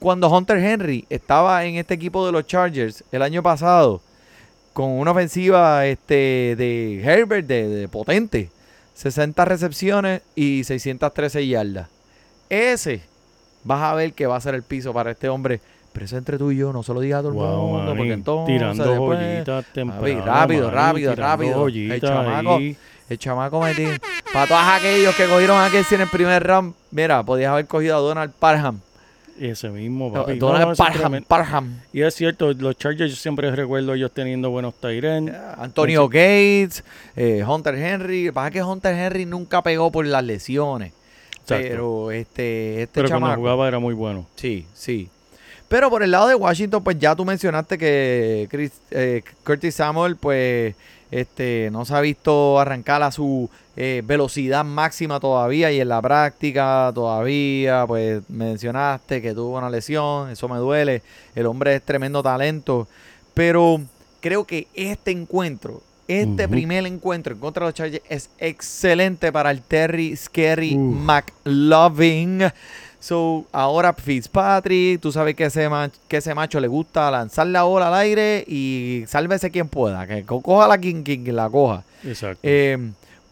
[0.00, 4.02] cuando Hunter Henry estaba en este equipo de los Chargers el año pasado,
[4.72, 8.50] con una ofensiva este, de Herbert de potente,
[8.94, 11.88] 60 recepciones y 613 yardas.
[12.48, 13.02] Ese
[13.64, 15.60] vas a ver que va a ser el piso para este hombre.
[15.92, 17.94] Pero eso entre tú y yo, no se lo diga a todo el Wow, mundo,
[17.96, 20.24] porque entonces tirando después- joyitas temprano.
[20.24, 21.68] rápido, rápido, rápido.
[21.68, 22.76] El chamaco, ahí.
[23.08, 23.86] el chamaco metí.
[24.32, 27.96] Para todos aquellos que cogieron a Kelsey en el primer round, mira, podías haber cogido
[27.96, 28.80] a Donald Parham.
[29.40, 30.34] Ese mismo, papi.
[30.38, 31.24] No, Donald no, Parham.
[31.24, 31.80] Parham.
[31.92, 35.34] Y es cierto, los Chargers yo siempre recuerdo ellos teniendo buenos Tyren.
[35.58, 36.84] Antonio Gates,
[37.16, 38.30] eh, Hunter Henry.
[38.30, 40.92] Pasa es que Hunter Henry nunca pegó por las lesiones.
[41.40, 41.66] Exacto.
[41.68, 44.26] Pero este, este Pero cuando jugaba era muy bueno.
[44.36, 45.08] Sí, sí.
[45.68, 50.14] Pero por el lado de Washington, pues ya tú mencionaste que Chris- eh, Curtis Samuel,
[50.16, 50.74] pues,
[51.10, 56.00] este, no se ha visto arrancar a su eh, velocidad máxima todavía y en la
[56.00, 61.02] práctica todavía, pues mencionaste que tuvo una lesión, eso me duele.
[61.34, 62.86] El hombre es tremendo talento,
[63.34, 63.80] pero
[64.20, 69.50] creo que este encuentro, este primer encuentro en contra de los Chargers es excelente para
[69.50, 70.94] el Terry Scary Uf.
[71.58, 72.42] McLovin.
[73.00, 77.64] So, ahora Fitzpatrick, tú sabes que ese, mach- que ese macho le gusta lanzar la
[77.64, 81.84] bola al aire y sálvese quien pueda, que co- coja la quien, quien la coja.
[82.02, 82.38] Exacto.
[82.42, 82.78] Eh,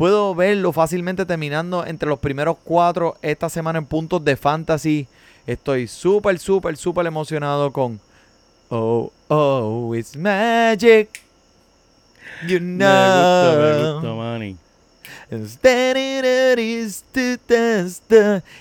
[0.03, 5.07] Puedo verlo fácilmente terminando entre los primeros cuatro esta semana en puntos de fantasy.
[5.47, 8.01] Estoy súper, súper, súper emocionado con
[8.69, 11.09] Oh, oh, it's magic.
[12.49, 13.95] You Me gusta, me know.
[13.95, 14.57] gusta, Manny.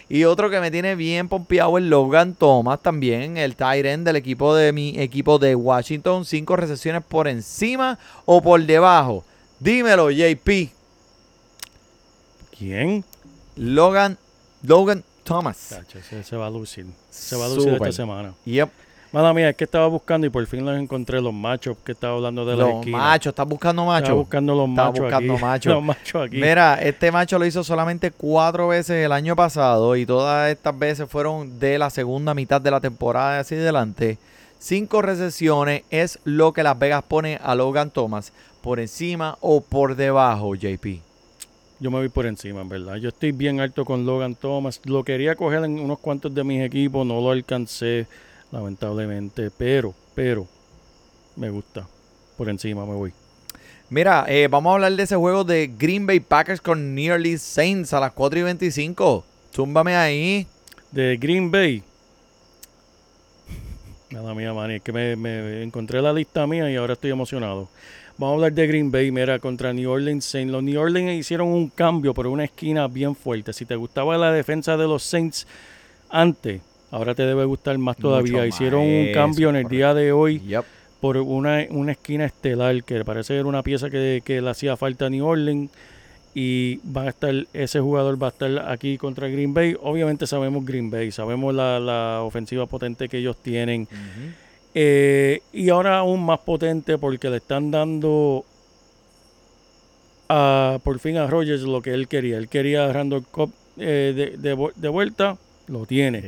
[0.09, 4.17] Y otro que me tiene bien pompeado es Logan Thomas también, el tight end del
[4.17, 6.23] equipo de mi equipo de Washington.
[6.23, 9.23] Cinco recesiones por encima o por debajo.
[9.59, 10.80] Dímelo, JP.
[12.61, 13.03] ¿Quién?
[13.55, 14.19] Logan,
[14.61, 15.69] Logan Thomas.
[15.69, 16.85] Tacho, ese se va a lucir.
[17.09, 18.35] Se va a lucir esta semana.
[18.45, 18.69] Yep.
[19.11, 22.13] Mala mía, es que estaba buscando y por fin los encontré, los machos que estaba
[22.17, 22.97] hablando de la Los esquina.
[22.99, 24.15] machos, ¿estás buscando Estaba machos?
[24.15, 25.41] buscando los Estaba machos buscando aquí.
[25.41, 25.73] machos.
[25.73, 26.37] Los machos aquí.
[26.37, 31.09] Mira, este macho lo hizo solamente cuatro veces el año pasado y todas estas veces
[31.09, 34.19] fueron de la segunda mitad de la temporada hacia adelante.
[34.59, 38.31] Cinco recesiones es lo que Las Vegas pone a Logan Thomas
[38.61, 41.01] por encima o por debajo, JP.
[41.81, 42.97] Yo me voy por encima, en verdad.
[42.97, 44.79] Yo estoy bien alto con Logan Thomas.
[44.85, 48.05] Lo quería coger en unos cuantos de mis equipos, no lo alcancé,
[48.51, 49.49] lamentablemente.
[49.49, 50.47] Pero, pero,
[51.35, 51.87] me gusta.
[52.37, 53.13] Por encima me voy.
[53.89, 57.93] Mira, eh, vamos a hablar de ese juego de Green Bay Packers con Nearly Saints
[57.93, 59.25] a las 4 y 25.
[59.51, 60.45] Zúmbame ahí.
[60.91, 61.81] De Green Bay.
[64.11, 64.69] Nada mía, man.
[64.69, 67.69] Es que me, me encontré la lista mía y ahora estoy emocionado.
[68.21, 70.51] Vamos a hablar de Green Bay, mira, contra New Orleans Saints.
[70.51, 73.51] Los New Orleans hicieron un cambio por una esquina bien fuerte.
[73.51, 75.47] Si te gustaba la defensa de los Saints
[76.07, 76.61] antes,
[76.91, 78.33] ahora te debe gustar más todavía.
[78.33, 80.65] Mucho hicieron más, un cambio en el día de hoy Yep.
[80.99, 84.77] por una, una esquina estelar que parece que era una pieza que, que le hacía
[84.77, 85.71] falta a New Orleans
[86.35, 89.75] y va a estar ese jugador va a estar aquí contra Green Bay.
[89.81, 93.87] Obviamente sabemos Green Bay, sabemos la, la ofensiva potente que ellos tienen.
[94.73, 98.45] Eh, y ahora aún más potente porque le están dando
[100.29, 102.37] a, por fin a Rogers lo que él quería.
[102.37, 106.21] Él quería a Randall Cobb eh, de, de de vuelta, lo tiene.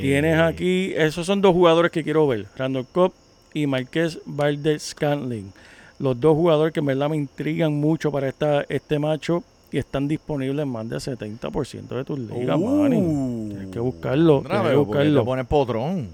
[0.00, 3.12] Tienes aquí, esos son dos jugadores que quiero ver, Randall Cobb
[3.54, 5.52] y Marqués Valdez Scantling.
[5.98, 10.08] Los dos jugadores que en verdad me intrigan mucho para esta, este macho y están
[10.08, 13.48] disponibles en más del 70% de tus ligas, manny.
[13.48, 15.20] Tienes que buscarlo, tienes que buscarlo.
[15.20, 16.08] Te pones potrón.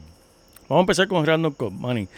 [0.69, 2.09] Vamos a empezar con Randall Cobb, Manny.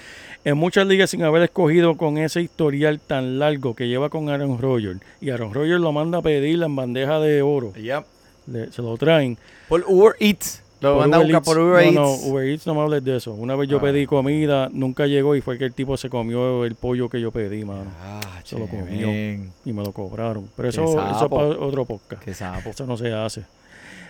[0.45, 4.59] En muchas ligas sin haber escogido con ese historial tan largo que lleva con Aaron
[4.59, 8.05] Rodgers y Aaron Rodgers lo manda a pedir en bandeja de oro, Yep.
[8.47, 9.37] Le- se lo traen.
[9.69, 10.63] Por Uber Eats.
[10.81, 11.59] Lo Por manda a Uber buscar por.
[11.63, 12.23] Uber no, Eats.
[12.25, 13.35] no, Uber Eats no me hables de eso.
[13.35, 13.81] Una vez yo Ah.
[13.83, 17.31] pedí comida, nunca llegó y fue que el tipo se comió el pollo que yo
[17.33, 17.91] pedí, mano.
[18.01, 19.09] Ah, Se lo comió.
[19.11, 20.49] Y me lo cobraron.
[20.57, 22.23] Pero eso, eso es para otro podcast.
[22.23, 22.71] Qué sapo.
[22.71, 23.43] Eso no se hace.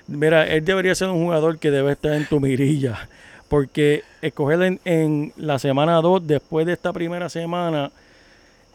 [0.07, 3.09] Mira, él debería ser un jugador que debe estar en tu mirilla.
[3.49, 7.91] Porque escoger en, en la semana 2, después de esta primera semana,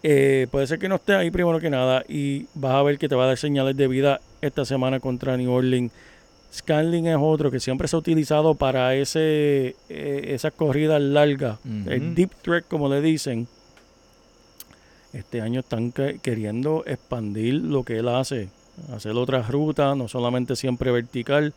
[0.01, 2.03] eh, puede ser que no esté ahí primero que nada.
[2.07, 5.37] Y vas a ver que te va a dar señales de vida esta semana contra
[5.37, 5.91] New Orleans.
[6.53, 11.57] Scanling es otro que siempre se ha utilizado para ese eh, esas corridas largas.
[11.87, 13.47] El deep threat, como le dicen.
[15.13, 18.49] Este año están que- queriendo expandir lo que él hace,
[18.95, 21.53] hacer otras rutas, no solamente siempre vertical.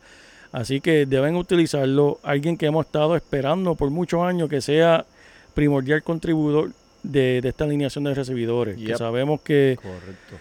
[0.51, 2.19] Así que deben utilizarlo.
[2.23, 5.05] Alguien que hemos estado esperando por muchos años que sea
[5.53, 6.71] primordial contribuidor
[7.03, 8.77] de, de esta alineación de recibidores.
[8.77, 10.35] Que sabemos que Correcto.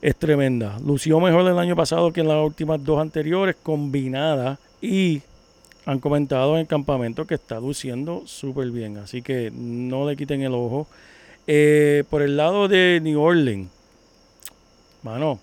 [0.00, 0.78] es tremenda.
[0.84, 4.58] Lució mejor el año pasado que en las últimas dos anteriores, combinadas.
[4.80, 5.22] Y
[5.86, 8.96] han comentado en el campamento que está luciendo súper bien.
[8.98, 10.86] Así que no le quiten el ojo.
[11.46, 13.68] Eh, por el lado de New Orleans,
[15.02, 15.38] mano,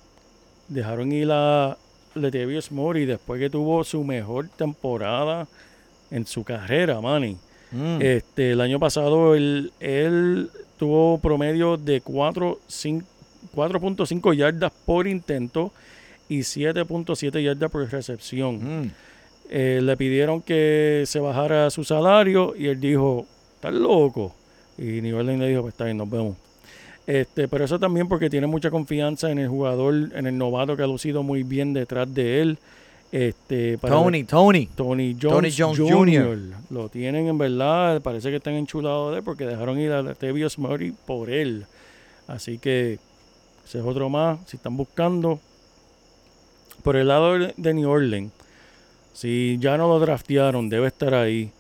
[0.68, 1.78] dejaron ir a
[2.16, 5.48] Latavius Murray después que tuvo su mejor temporada
[6.10, 7.38] en su carrera, Manny.
[7.72, 8.02] Mm.
[8.02, 13.06] Este, el año pasado él, él tuvo promedio de 4 cin-
[13.56, 15.72] 4.5 yardas por intento
[16.28, 18.82] y 7.7 yardas por recepción.
[18.84, 18.92] Mm.
[19.50, 24.34] Eh, le pidieron que se bajara su salario y él dijo, ¿estás loco?
[24.78, 26.38] Y New Orleans le dijo, pues está bien, nos vemos.
[27.08, 30.84] Este, pero eso también porque tiene mucha confianza en el jugador, en el novato que
[30.84, 32.58] ha lucido muy bien detrás de él.
[33.12, 34.68] Este, para- Tony, Tony.
[34.68, 35.94] Tony Jones, Jones Jr.
[35.94, 36.38] Jr..
[36.70, 40.58] Lo tienen en verdad, parece que están enchulados de él porque dejaron ir a Tevius
[40.58, 41.66] Murray por él.
[42.28, 43.00] Así que
[43.66, 44.40] ese es otro más.
[44.46, 45.40] Si están buscando
[46.84, 48.32] por el lado de New Orleans,
[49.14, 51.52] si ya no lo draftearon, debe estar ahí.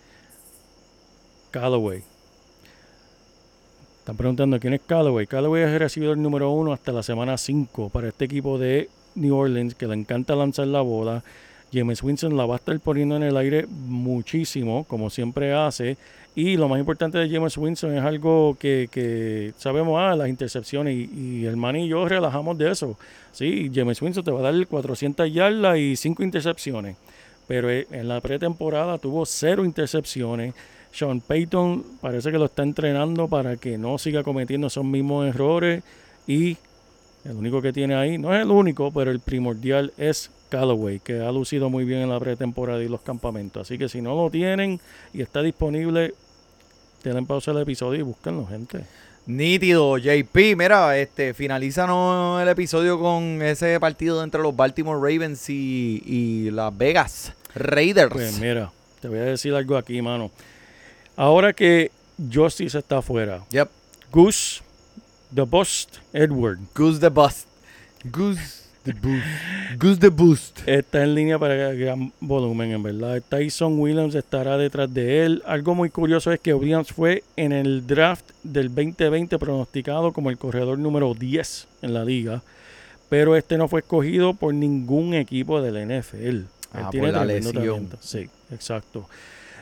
[1.51, 2.03] Callaway.
[4.01, 5.27] Están preguntando quién es Callaway.
[5.27, 9.35] Callaway es el recibidor número uno hasta la semana 5 para este equipo de New
[9.35, 11.23] Orleans que le encanta lanzar la bola.
[11.71, 15.97] James Winston la va a estar poniendo en el aire muchísimo, como siempre hace.
[16.33, 20.95] Y lo más importante de James Winston es algo que, que sabemos, ah, las intercepciones.
[20.95, 22.97] Y, y el man y yo relajamos de eso.
[23.31, 26.97] Sí, James Winston te va a dar 400 yardas y 5 intercepciones.
[27.47, 30.55] Pero eh, en la pretemporada tuvo cero intercepciones.
[30.91, 35.83] Sean Payton parece que lo está entrenando para que no siga cometiendo esos mismos errores.
[36.27, 36.57] Y
[37.23, 41.21] el único que tiene ahí, no es el único, pero el primordial es Callaway, que
[41.21, 43.67] ha lucido muy bien en la pretemporada y los campamentos.
[43.67, 44.79] Así que si no lo tienen
[45.13, 46.13] y está disponible,
[47.01, 48.85] tienen pausa el episodio y búsquenlo, gente.
[49.27, 50.35] Nítido, JP.
[50.57, 56.75] Mira, este, finalízanos el episodio con ese partido entre los Baltimore Ravens y, y las
[56.75, 58.11] Vegas Raiders.
[58.11, 60.31] Pues mira, te voy a decir algo aquí, mano.
[61.21, 61.91] Ahora que
[62.33, 63.69] Justice está afuera, Yep.
[64.11, 64.61] Goose,
[65.33, 67.47] The Bust, Edward, Goose the Bust.
[68.05, 69.25] Goose the Boost.
[69.77, 70.67] Goose the Boost.
[70.67, 73.21] está en línea para gran volumen, en verdad.
[73.29, 75.43] Tyson Williams estará detrás de él.
[75.45, 80.39] Algo muy curioso es que Williams fue en el draft del 2020 pronosticado como el
[80.39, 82.41] corredor número 10 en la liga,
[83.09, 86.17] pero este no fue escogido por ningún equipo del NFL.
[86.25, 87.89] Él Ah, tiene por la lesión.
[87.99, 89.07] Sí, exacto.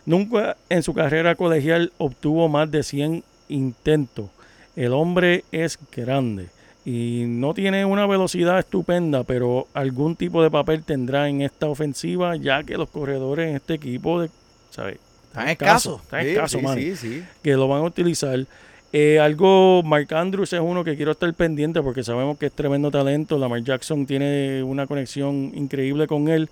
[0.06, 4.30] Nunca en su carrera colegial obtuvo más de 100 intentos.
[4.76, 6.48] El hombre es grande
[6.86, 12.36] y no tiene una velocidad estupenda, pero algún tipo de papel tendrá en esta ofensiva,
[12.36, 14.30] ya que los corredores en este equipo, de,
[14.70, 14.98] ¿sabes?
[15.28, 16.02] Están escasos.
[16.02, 17.24] Están escasos, sí, mano, sí, sí.
[17.44, 18.46] que lo van a utilizar.
[18.92, 22.90] Eh, algo, Mark Andrews es uno que quiero estar pendiente porque sabemos que es tremendo
[22.90, 23.38] talento.
[23.38, 26.50] Lamar Jackson tiene una conexión increíble con él,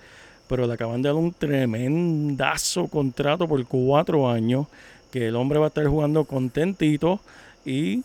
[0.48, 4.68] pero le acaban de dar un tremendazo contrato por cuatro años,
[5.12, 7.20] que el hombre va a estar jugando contentito
[7.66, 8.04] y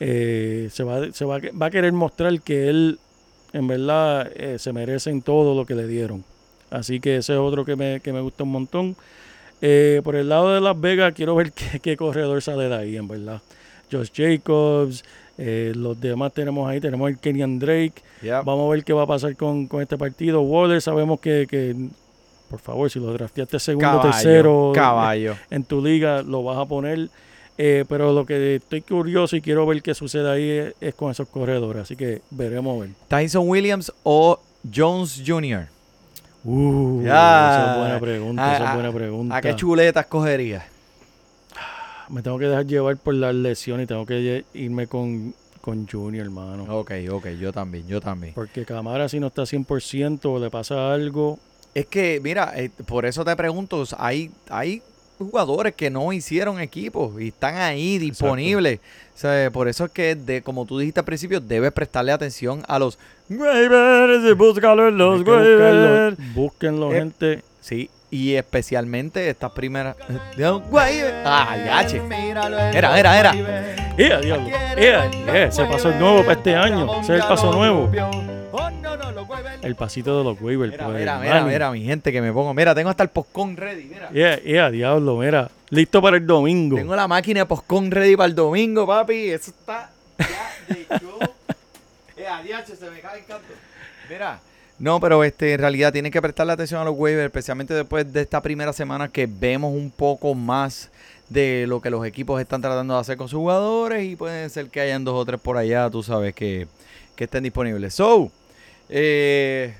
[0.00, 2.98] eh, se, va, se va, va a querer mostrar que él
[3.52, 6.24] en verdad eh, se merecen todo lo que le dieron.
[6.70, 8.96] Así que ese es otro que me, que me gusta un montón.
[9.60, 13.08] Eh, por el lado de Las Vegas, quiero ver qué corredor sale de ahí, en
[13.08, 13.40] verdad.
[13.90, 15.04] Josh Jacobs,
[15.38, 17.94] eh, los demás tenemos ahí, tenemos el Kenyan Drake.
[18.22, 18.44] Yep.
[18.44, 20.42] Vamos a ver qué va a pasar con, con este partido.
[20.42, 21.74] Waller, sabemos que, que,
[22.50, 25.34] por favor, si lo drafteaste segundo, Caballo, tercero Caballo.
[25.50, 27.08] en tu liga, lo vas a poner.
[27.58, 31.10] Eh, pero lo que estoy curioso y quiero ver qué sucede ahí es, es con
[31.10, 31.82] esos corredores.
[31.82, 32.90] Así que veremos a ver.
[33.08, 34.40] Tyson Williams o
[34.74, 35.66] Jones Jr.
[36.44, 39.36] Uh, esa es buena pregunta, esa es buena pregunta.
[39.36, 40.64] ¿A qué chuletas cogerías?
[42.12, 46.26] Me tengo que dejar llevar por la lesión y tengo que irme con, con Junior,
[46.26, 46.64] hermano.
[46.68, 48.34] Ok, ok, yo también, yo también.
[48.34, 51.38] Porque Camara si no está 100% o le pasa algo,
[51.74, 54.82] Es que, mira, eh, por eso te pregunto, hay, hay
[55.18, 58.80] jugadores que no hicieron equipo y están ahí disponibles.
[59.14, 62.62] O sea, por eso es que, de, como tú dijiste al principio, debes prestarle atención
[62.68, 62.98] a los
[63.30, 66.34] waivers y búscalo en los waivers.
[66.34, 67.42] Búsquenlo, Eh, gente.
[67.60, 69.96] Sí, y especialmente estas primeras...
[70.36, 71.14] Waivers.
[71.24, 71.98] Ah, ya, che.
[71.98, 73.32] Mira, mira, mira.
[73.96, 74.48] ¡Eh, diablo!
[74.76, 75.48] ¡Eh, eh!
[75.50, 77.00] Se pasó el nuevo para este año.
[77.00, 77.90] Ese es el paso nuevo.
[79.62, 80.72] El pasito de los waivers.
[80.72, 82.52] Mira, pues, mira, mira, mira, mi gente, que me pongo.
[82.52, 84.10] Mira, tengo hasta el postcon ready, mira.
[84.12, 85.16] ¡Eh, eh, diablo!
[85.16, 86.76] Mira, listo para el domingo.
[86.76, 89.30] Tengo la máquina de postcon ready para el domingo, papi.
[89.30, 91.18] Eso está ya de show.
[92.18, 93.54] eh, se me cae el canto.
[94.10, 94.38] Mira.
[94.82, 98.20] No, pero este, en realidad tienen que prestarle atención a los waivers, especialmente después de
[98.20, 100.90] esta primera semana que vemos un poco más
[101.28, 104.70] de lo que los equipos están tratando de hacer con sus jugadores y pueden ser
[104.70, 106.66] que hayan dos o tres por allá, tú sabes, que,
[107.14, 107.94] que estén disponibles.
[107.94, 108.32] So,
[108.88, 109.72] eh,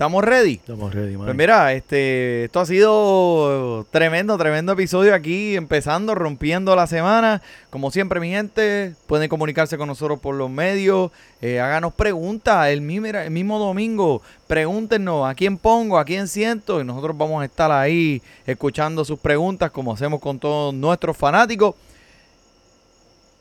[0.00, 0.54] ¿estamos ready?
[0.54, 1.26] Estamos ready, man.
[1.26, 7.42] Pues mira, este, esto ha sido tremendo, tremendo episodio aquí, empezando, rompiendo la semana.
[7.68, 11.10] Como siempre, mi gente, pueden comunicarse con nosotros por los medios,
[11.42, 16.80] eh, háganos preguntas el mismo, el mismo domingo, pregúntenos a quién pongo, a quién siento,
[16.80, 21.74] y nosotros vamos a estar ahí escuchando sus preguntas, como hacemos con todos nuestros fanáticos.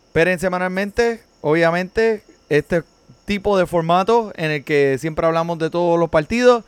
[0.08, 2.84] Esperen semanalmente, obviamente, este
[3.30, 6.64] tipo de formato en el que siempre hablamos de todos los partidos.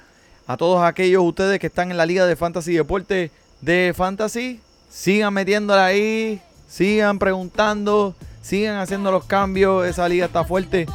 [0.45, 3.31] A todos aquellos ustedes que están en la Liga de Fantasy Deporte
[3.61, 9.87] de Fantasy, sigan metiéndola ahí, sigan preguntando, sigan haciendo los cambios.
[9.87, 10.85] Esa liga está fuerte.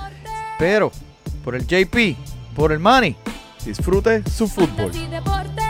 [0.57, 0.93] Pero,
[1.43, 2.17] por el JP,
[2.55, 3.17] por el Money,
[3.65, 4.93] disfrute su fútbol.
[4.93, 5.63] Fantasy Deporte.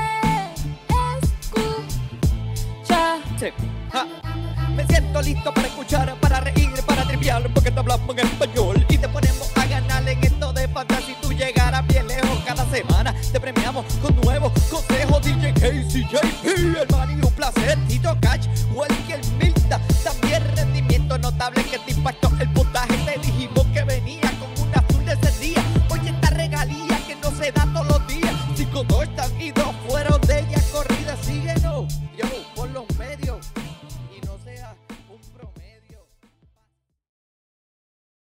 [1.32, 3.18] Escucha.
[3.90, 4.07] Ja.
[4.74, 8.75] Me siento listo para escuchar, para reír, para triviar, porque te hablamos en español
[13.32, 15.22] Te premiamos con nuevos consejos.
[15.22, 16.06] DJ Casey,
[16.44, 17.78] el man y un placer.
[17.88, 22.48] Tito Cash, Welker Milta, también rendimiento notable que te impactó el